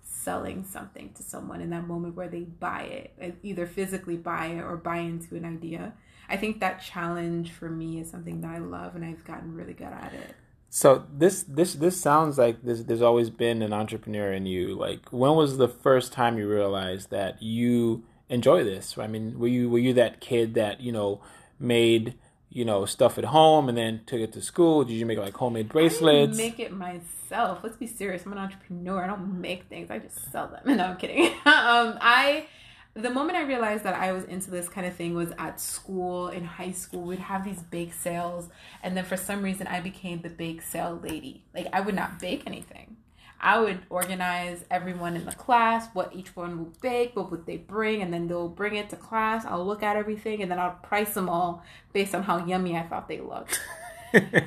[0.02, 2.82] selling something to someone in that moment where they buy
[3.18, 5.92] it, either physically buy it or buy into an idea.
[6.28, 9.74] I think that challenge for me is something that I love and I've gotten really
[9.74, 10.34] good at it.
[10.76, 14.74] So this this this sounds like there's there's always been an entrepreneur in you.
[14.74, 18.98] Like when was the first time you realized that you enjoy this?
[18.98, 21.20] I mean, were you were you that kid that you know
[21.60, 22.14] made
[22.50, 24.82] you know stuff at home and then took it to school?
[24.82, 26.36] Did you make like homemade bracelets?
[26.36, 27.60] make it myself.
[27.62, 28.26] Let's be serious.
[28.26, 29.04] I'm an entrepreneur.
[29.04, 29.92] I don't make things.
[29.92, 30.76] I just sell them.
[30.76, 31.26] No, I'm kidding.
[31.44, 32.46] um, I
[32.94, 36.28] the moment I realized that I was into this kind of thing was at school,
[36.28, 37.02] in high school.
[37.02, 38.48] We'd have these bake sales,
[38.82, 41.44] and then for some reason, I became the bake sale lady.
[41.54, 42.96] Like, I would not bake anything.
[43.40, 47.58] I would organize everyone in the class, what each one would bake, what would they
[47.58, 49.44] bring, and then they'll bring it to class.
[49.44, 52.84] I'll look at everything, and then I'll price them all based on how yummy I
[52.84, 53.60] thought they looked.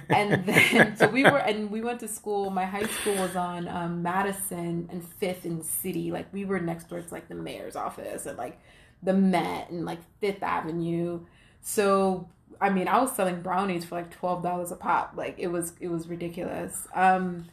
[0.10, 3.68] And then so we were and we went to school my high school was on
[3.68, 7.76] um, madison and fifth and city like we were next door to like the mayor's
[7.76, 8.60] office and like
[9.04, 11.20] the met and like fifth avenue
[11.62, 12.28] so
[12.62, 15.90] i mean i was selling brownies for like $12 a pop like it was it
[15.90, 17.46] was ridiculous um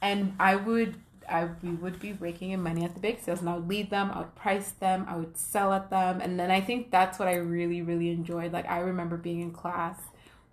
[0.00, 0.94] and i would
[1.28, 3.90] I we would be raking in money at the bake sales and I would lead
[3.90, 6.22] them, I would price them, I would sell at them.
[6.22, 8.50] And then I think that's what I really, really enjoyed.
[8.50, 9.98] Like I remember being in class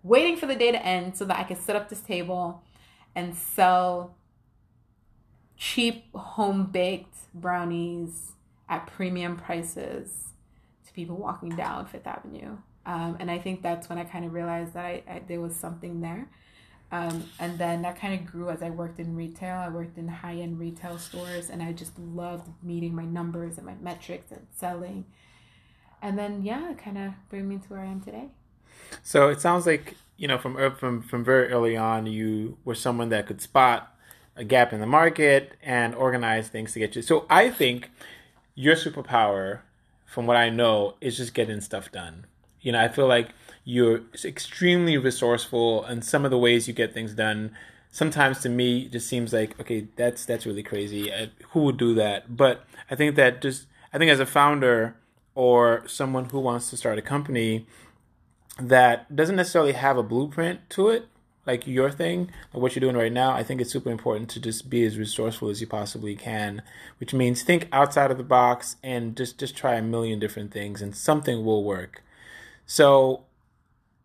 [0.06, 2.62] waiting for the day to end so that I could set up this table
[3.16, 4.16] and sell
[5.58, 8.34] cheap home baked brownies
[8.70, 10.28] at premium prices
[10.86, 12.58] to people walking down Fifth Avenue.
[12.86, 15.56] Um, and I think that's when I kind of realized that I, I, there was
[15.56, 16.30] something there.
[16.92, 19.58] Um, and then that kind of grew as I worked in retail.
[19.58, 23.66] I worked in high end retail stores and I just loved meeting my numbers and
[23.66, 25.06] my metrics and selling.
[26.00, 28.30] And then, yeah, it kind of bring me to where I am today.
[29.04, 32.76] So it sounds like you know from uh, from from very early on, you were
[32.76, 33.96] someone that could spot
[34.36, 37.02] a gap in the market and organize things to get you.
[37.02, 37.90] So I think
[38.54, 39.60] your superpower,
[40.06, 42.26] from what I know, is just getting stuff done.
[42.62, 43.30] You know, I feel like
[43.64, 47.52] you're extremely resourceful, and some of the ways you get things done.
[47.92, 51.12] Sometimes to me, just seems like okay, that's that's really crazy.
[51.12, 52.36] Uh, who would do that?
[52.36, 54.96] But I think that just I think as a founder
[55.36, 57.68] or someone who wants to start a company,
[58.60, 61.08] that doesn't necessarily have a blueprint to it,
[61.46, 64.40] like your thing, like what you're doing right now, I think it's super important to
[64.40, 66.62] just be as resourceful as you possibly can,
[66.98, 70.82] which means think outside of the box and just just try a million different things
[70.82, 72.04] and something will work.
[72.66, 73.26] So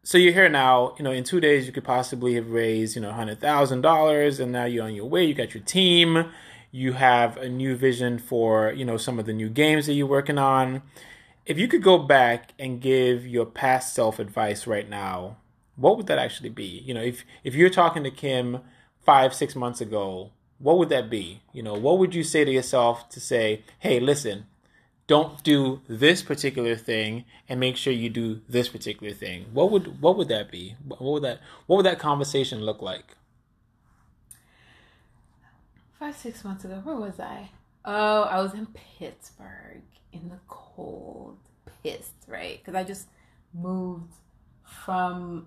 [0.03, 3.03] so you're here now, you know, in 2 days you could possibly have raised, you
[3.03, 6.31] know, $100,000 and now you're on your way, you got your team,
[6.73, 10.07] you have a new vision for, you know, some of the new games that you're
[10.07, 10.83] working on
[11.47, 15.37] if you could go back and give your past self advice right now,
[15.77, 16.83] what would that actually be?
[16.85, 18.61] You know, if if you're talking to Kim
[19.05, 21.43] five, six months ago, what would that be?
[21.53, 24.47] You know, what would you say to yourself to say, hey, listen,
[25.07, 29.47] don't do this particular thing and make sure you do this particular thing.
[29.53, 30.77] What would what would that be?
[30.87, 33.17] What would that what would that conversation look like?
[35.99, 37.51] Five, six months ago, where was I?
[37.85, 39.83] Oh, I was in Pittsburgh
[40.13, 41.39] in the cold,
[41.83, 42.59] pissed, right?
[42.59, 43.09] Because I just
[43.55, 44.13] moved
[44.65, 45.47] from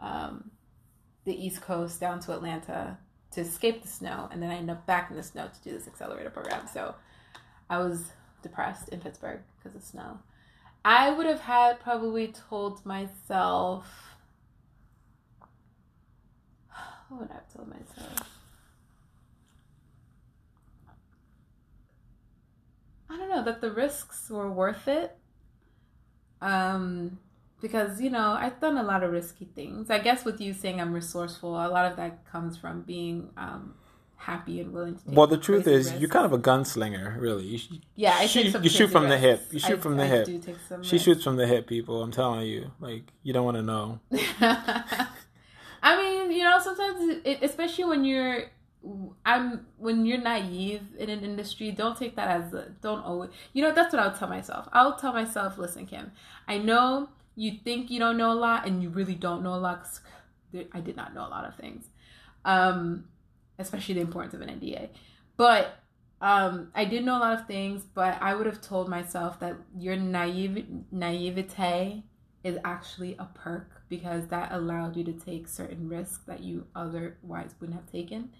[0.00, 0.50] um,
[1.24, 2.98] the East Coast down to Atlanta
[3.32, 5.76] to escape the snow, and then I ended up back in the snow to do
[5.76, 6.66] this accelerator program.
[6.72, 6.94] So
[7.68, 8.12] I was
[8.42, 10.18] depressed in Pittsburgh because of snow.
[10.84, 13.86] I would have had probably told myself
[17.08, 18.33] what would I have told myself?
[23.10, 25.16] I don't know that the risks were worth it.
[26.40, 27.18] Um,
[27.64, 29.90] because you know I've done a lot of risky things.
[29.90, 33.74] I guess with you saying I'm resourceful, a lot of that comes from being um,
[34.16, 35.04] happy and willing to.
[35.04, 35.12] Do.
[35.12, 36.00] Well, the truth is, risks.
[36.00, 37.44] you're kind of a gunslinger, really.
[37.44, 37.58] You,
[37.96, 39.14] yeah, I shoot, you shoot from risks.
[39.14, 39.46] the hip.
[39.50, 40.26] You shoot I, from the I hip.
[40.26, 40.36] she
[40.74, 41.04] risks.
[41.04, 42.02] shoots from the hip, people.
[42.02, 44.00] I'm telling you, like you don't want to know.
[45.82, 48.44] I mean, you know, sometimes, it, especially when you're
[49.24, 53.30] I'm when you're naive in an industry, don't take that as a don't always.
[53.52, 54.68] You know, that's what I'll tell myself.
[54.72, 56.12] I'll tell myself, listen, Kim,
[56.46, 59.56] I know you think you don't know a lot, and you really don't know a
[59.56, 59.86] lot.
[60.72, 61.86] I did not know a lot of things,
[62.44, 63.04] um,
[63.58, 64.90] especially the importance of an NDA.
[65.36, 65.78] But
[66.20, 69.56] um, I did know a lot of things, but I would have told myself that
[69.76, 72.04] your naive naivete
[72.44, 77.54] is actually a perk because that allowed you to take certain risks that you otherwise
[77.58, 78.30] wouldn't have taken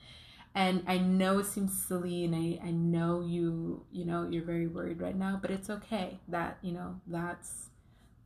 [0.55, 4.67] and i know it seems silly and I, I know you you know you're very
[4.67, 6.19] worried right now but it's okay.
[6.29, 7.69] That you know that's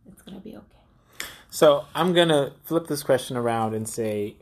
[0.07, 1.27] it's gonna be okay.
[1.51, 4.37] So i'm gonna flip this question around and say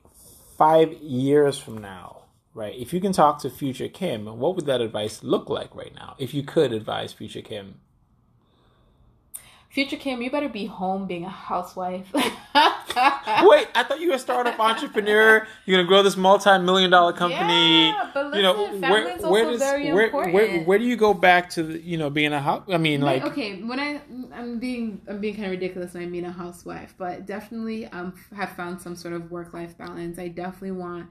[0.57, 2.22] five years from now
[2.55, 5.95] right if you can talk to future kim what would that advice look like right
[5.95, 6.14] now?
[6.18, 7.80] If you could advise future kim.
[9.76, 12.11] Future Kim, you better be home being a housewife.
[12.97, 15.47] Wait, I thought you were a startup entrepreneur.
[15.64, 17.89] You're gonna grow this multi-million dollar company.
[17.89, 21.51] Yeah, but listen, you know, where, where does where, where, where, do you go back
[21.51, 22.64] to the, you know being a house?
[22.68, 24.01] I mean, like okay, when I
[24.32, 28.14] I'm being I'm being kind of ridiculous when I mean a housewife, but definitely um
[28.34, 30.18] have found some sort of work life balance.
[30.18, 31.11] I definitely want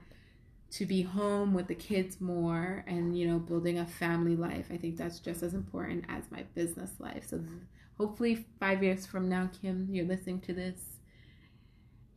[0.70, 4.66] to be home with the kids more and you know building a family life.
[4.72, 7.26] I think that's just as important as my business life.
[7.28, 7.40] So
[7.98, 10.95] hopefully five years from now, Kim, you're listening to this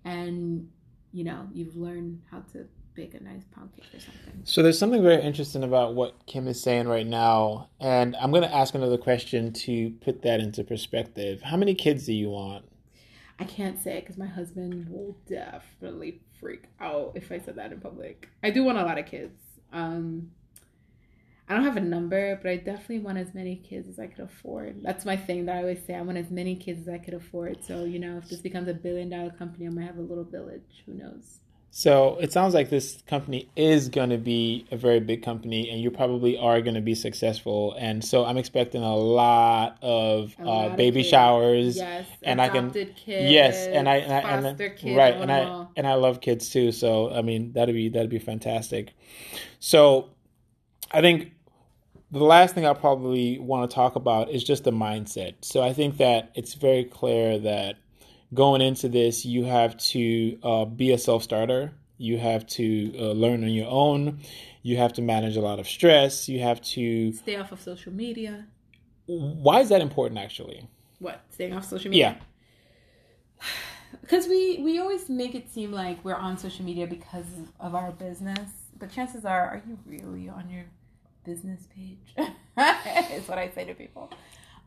[0.05, 0.67] and
[1.11, 4.41] you know, you've learned how to bake a nice pound cake or something.
[4.43, 8.43] So there's something very interesting about what Kim is saying right now, and I'm going
[8.43, 11.41] to ask another question to put that into perspective.
[11.41, 12.65] How many kids do you want?
[13.39, 17.79] I can't say because my husband will definitely freak out if I said that in
[17.79, 18.29] public.
[18.43, 19.39] I do want a lot of kids.
[19.71, 20.31] Um,
[21.49, 24.23] I don't have a number, but I definitely want as many kids as I could
[24.23, 24.83] afford.
[24.83, 25.95] That's my thing that I always say.
[25.95, 27.65] I want as many kids as I could afford.
[27.65, 30.23] So, you know, if this becomes a billion dollar company, I might have a little
[30.23, 30.83] village.
[30.85, 31.39] Who knows?
[31.71, 35.81] So it sounds like this company is going to be a very big company, and
[35.81, 37.75] you probably are going to be successful.
[37.79, 41.77] And so I'm expecting a lot of a uh, lot baby of showers.
[41.77, 42.71] Yes, and I can.
[42.71, 46.49] Kids, yes, and I and I, and, kids, right, and I and I love kids
[46.49, 46.71] too.
[46.71, 48.93] So I mean, that'd be that'd be fantastic.
[49.59, 50.09] So
[50.91, 51.31] I think
[52.11, 55.35] the last thing I probably want to talk about is just the mindset.
[55.41, 57.77] So I think that it's very clear that
[58.33, 61.73] going into this, you have to uh, be a self starter.
[61.97, 64.19] You have to uh, learn on your own.
[64.61, 66.29] You have to manage a lot of stress.
[66.29, 68.45] You have to stay off of social media.
[69.05, 70.67] Why is that important, actually?
[70.99, 72.17] What staying off social media?
[72.19, 73.45] Yeah.
[74.01, 77.25] Because we we always make it seem like we're on social media because
[77.59, 80.65] of our business, but chances are, are you really on your
[81.29, 81.99] business page.
[83.13, 84.11] is what I say to people.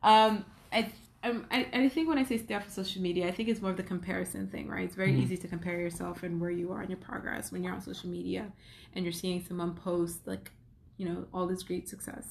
[0.02, 0.90] Um, I,
[1.24, 3.60] um, I, I think when I say stay off of social media, I think it's
[3.60, 4.84] more of the comparison thing, right?
[4.84, 5.22] It's very mm-hmm.
[5.22, 8.08] easy to compare yourself and where you are in your progress when you're on social
[8.08, 8.52] media
[8.94, 10.50] and you're seeing someone post like,
[10.98, 12.26] you know, all this great success.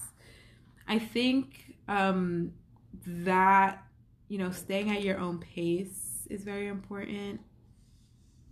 [0.88, 2.54] I think um,
[3.06, 3.84] that
[4.28, 7.40] you know staying at your own pace is very important,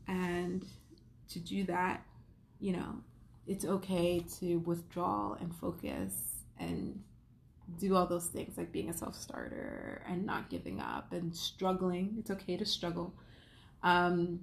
[0.07, 0.65] and
[1.29, 2.03] to do that,
[2.59, 3.01] you know,
[3.49, 6.13] it's okay to withdraw and focus
[6.59, 7.01] and
[7.79, 12.15] do all those things like being a self-starter and not giving up and struggling.
[12.19, 13.13] It's okay to struggle.
[13.81, 14.41] Um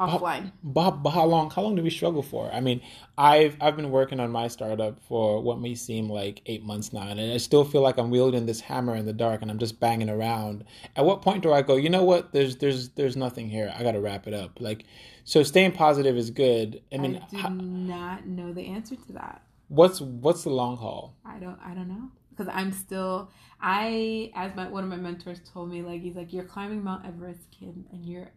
[0.00, 0.52] offline.
[0.62, 2.50] but, but how long how long do we struggle for?
[2.52, 2.80] I mean
[3.18, 7.02] i've i've been working on my startup for what may seem like eight months now
[7.02, 9.78] and i still feel like i'm wielding this hammer in the dark and i'm just
[9.78, 10.64] banging around.
[10.96, 12.32] At what point do i go you know what?
[12.32, 13.72] There's there's there's nothing here.
[13.76, 14.60] I gotta wrap it up.
[14.60, 14.84] Like
[15.24, 16.82] so staying positive is good.
[16.92, 19.42] I mean, I do not know the answer to that.
[19.68, 21.14] What's what's the long haul?
[21.24, 22.10] I don't I don't know.
[22.30, 23.30] Because I'm still
[23.60, 27.06] I as my one of my mentors told me like he's like you're climbing Mount
[27.06, 28.30] Everest, kid and you're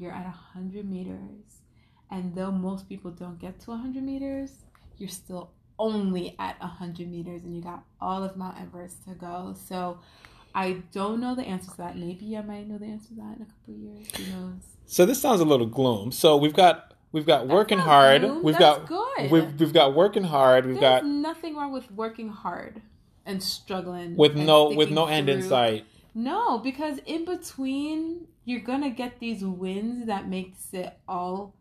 [0.00, 1.62] you're at hundred meters,
[2.10, 4.50] and though most people don't get to hundred meters,
[4.98, 9.54] you're still only at hundred meters, and you got all of Mount Everest to go.
[9.68, 9.98] So
[10.54, 11.96] I don't know the answer to that.
[11.96, 14.08] Maybe I might know the answer to that in a couple years.
[14.16, 14.62] Who knows?
[14.86, 16.12] So this sounds a little gloom.
[16.12, 18.22] So we've got we've got That's working hard.
[18.22, 18.42] Gloom.
[18.42, 19.30] We've That's got good.
[19.30, 20.66] We've we've got working hard.
[20.66, 22.82] We've There's got nothing wrong with working hard
[23.24, 25.84] and struggling with and no with no end in sight.
[26.14, 31.54] No, because in between you're gonna get these wins that makes it all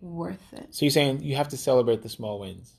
[0.00, 0.68] worth it.
[0.70, 2.74] So you're saying you have to celebrate the small wins.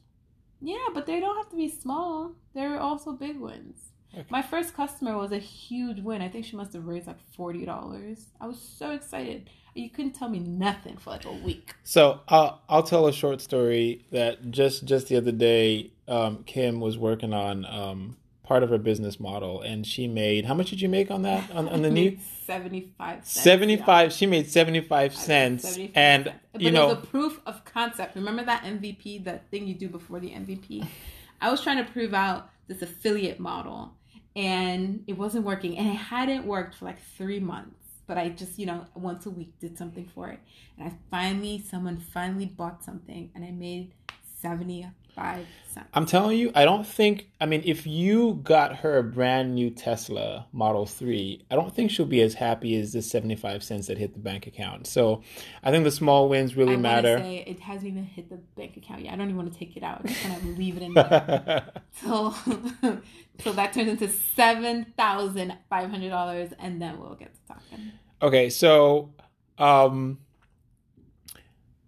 [0.62, 2.32] Yeah, but they don't have to be small.
[2.54, 3.92] They're also big wins.
[4.14, 4.26] Okay.
[4.30, 6.22] My first customer was a huge win.
[6.22, 8.28] I think she must have raised like forty dollars.
[8.40, 9.50] I was so excited.
[9.74, 11.74] You couldn't tell me nothing for like a week.
[11.84, 16.80] So I'll I'll tell a short story that just just the other day, um, Kim
[16.80, 18.16] was working on um,
[18.46, 21.50] part of her business model, and she made how much did you make on that
[21.52, 23.26] on, on the new seventy five.
[23.26, 24.14] seventy five?
[24.14, 26.38] She made seventy five cents, 75 and cents.
[26.52, 28.16] But you it know was a proof of concept.
[28.16, 30.88] Remember that MVP, that thing you do before the MVP?
[31.42, 33.94] I was trying to prove out this affiliate model,
[34.36, 37.76] and it wasn't working, and it hadn't worked for like three months.
[38.08, 40.40] But I just, you know, once a week did something for it,
[40.78, 43.94] and I finally, someone finally bought something, and I made
[44.40, 44.86] seventy
[45.16, 45.88] five cents.
[45.94, 47.30] I'm telling you, I don't think.
[47.40, 51.92] I mean, if you got her a brand new Tesla Model Three, I don't think
[51.92, 54.88] she'll be as happy as the seventy five cents that hit the bank account.
[54.88, 55.24] So,
[55.64, 57.18] I think the small wins really I matter.
[57.18, 59.14] Say it hasn't even hit the bank account yet.
[59.14, 60.02] I don't even want to take it out.
[60.04, 61.66] I just to leave it in there.
[62.04, 62.36] So,
[63.40, 67.92] so that turns into seven thousand five hundred dollars, and then we'll get to talking.
[68.22, 69.14] okay, so
[69.58, 70.20] um,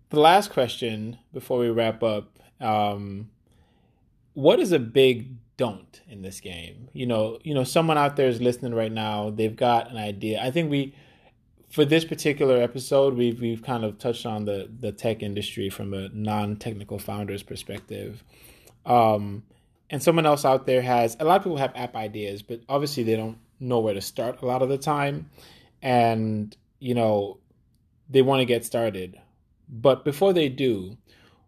[0.09, 3.29] the last question before we wrap up: um,
[4.33, 6.89] What is a big don't in this game?
[6.93, 9.31] You know, you know, someone out there is listening right now.
[9.31, 10.41] They've got an idea.
[10.41, 10.93] I think we.
[11.69, 15.93] For this particular episode, we've we've kind of touched on the the tech industry from
[15.93, 18.23] a non-technical founder's perspective.
[18.85, 19.43] Um,
[19.89, 23.03] and someone else out there has a lot of people have app ideas, but obviously
[23.03, 25.29] they don't know where to start a lot of the time,
[25.81, 27.37] and you know
[28.09, 29.19] they want to get started.
[29.67, 30.97] But before they do,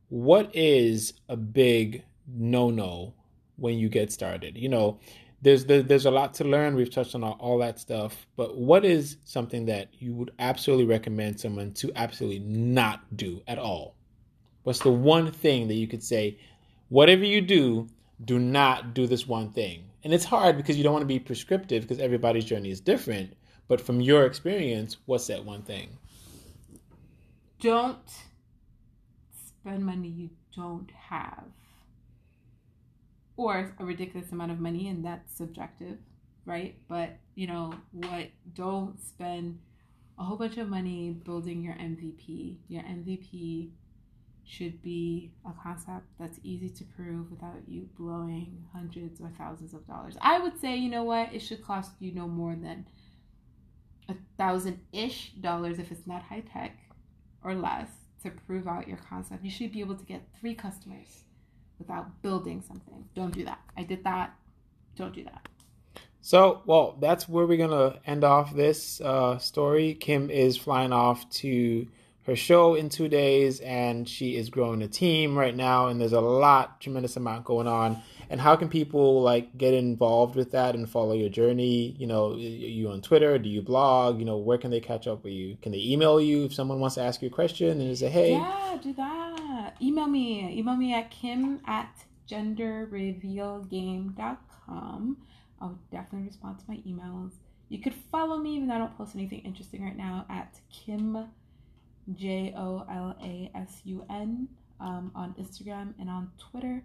[0.10, 3.14] what is a big no-no
[3.56, 4.58] when you get started?
[4.58, 5.00] You know,
[5.42, 6.76] there's there's a lot to learn.
[6.76, 10.86] We've touched on all, all that stuff, but what is something that you would absolutely
[10.86, 13.96] recommend someone to absolutely not do at all?
[14.64, 16.38] What's the one thing that you could say,
[16.90, 17.88] whatever you do,
[18.26, 19.86] do not do this one thing?
[20.04, 23.34] And it's hard because you don't want to be prescriptive because everybody's journey is different.
[23.68, 25.90] But from your experience, what's that one thing?
[27.62, 27.98] Don't
[29.62, 31.46] spend money you don't have,
[33.38, 35.98] or a ridiculous amount of money, and that's subjective,
[36.46, 36.76] right?
[36.88, 38.28] But you know what?
[38.54, 39.60] Don't spend
[40.18, 42.58] a whole bunch of money building your MVP.
[42.68, 43.70] Your MVP
[44.46, 49.86] should be a concept that's easy to prove without you blowing hundreds or thousands of
[49.86, 50.18] dollars.
[50.22, 52.88] I would say, you know what, it should cost you no more than
[54.10, 56.78] a thousand ish dollars if it's not high tech
[57.44, 57.90] or less
[58.24, 59.44] to prove out your concept.
[59.44, 61.24] You should be able to get three customers
[61.78, 63.06] without building something.
[63.16, 63.60] Don't do that.
[63.78, 64.34] I did that.
[64.96, 65.48] Don't do that.
[66.22, 69.94] So, well, that's where we're going to end off this uh, story.
[69.94, 71.88] Kim is flying off to
[72.24, 76.14] her show in two days, and she is growing a team right now, and there's
[76.14, 78.02] a lot, tremendous amount going on.
[78.30, 81.96] And how can people like get involved with that and follow your journey?
[81.98, 83.40] You know, you on Twitter?
[83.40, 84.20] Do you blog?
[84.20, 85.58] You know, where can they catch up with you?
[85.62, 88.34] Can they email you if someone wants to ask you a question and say, hey?
[88.34, 89.78] Yeah, do that.
[89.82, 90.60] Email me.
[90.60, 95.18] Email me at kim at genderrevealgame.com.
[95.62, 97.32] I'll definitely respond to my emails.
[97.70, 101.28] You could follow me even though I don't post anything interesting right now at Kim
[102.16, 104.48] J O L A S U N
[104.80, 106.84] um, on Instagram and on Twitter.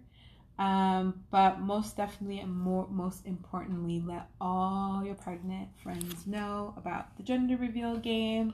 [0.57, 7.15] Um, but most definitely and more most importantly, let all your pregnant friends know about
[7.17, 8.53] the gender reveal game.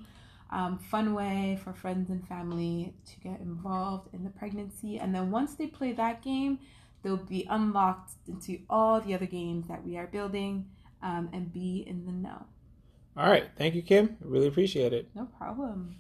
[0.50, 4.98] Um, fun way for friends and family to get involved in the pregnancy.
[4.98, 6.60] And then once they play that game,
[7.04, 10.68] they'll be unlocked into all the other games that we are building
[11.02, 12.46] um, and be in the know.
[13.16, 13.50] All right.
[13.58, 14.18] Thank you, Kim.
[14.24, 15.10] I really appreciate it.
[15.16, 15.96] No problem.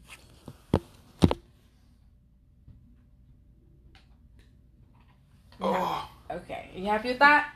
[5.61, 7.53] Oh, Okay, you happy with that?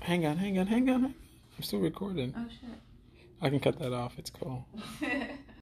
[0.00, 1.04] hang on, hang on, hang on.
[1.04, 2.34] I'm still recording.
[2.36, 2.78] Oh shit.
[3.42, 4.14] I can cut that off.
[4.18, 4.66] It's cool.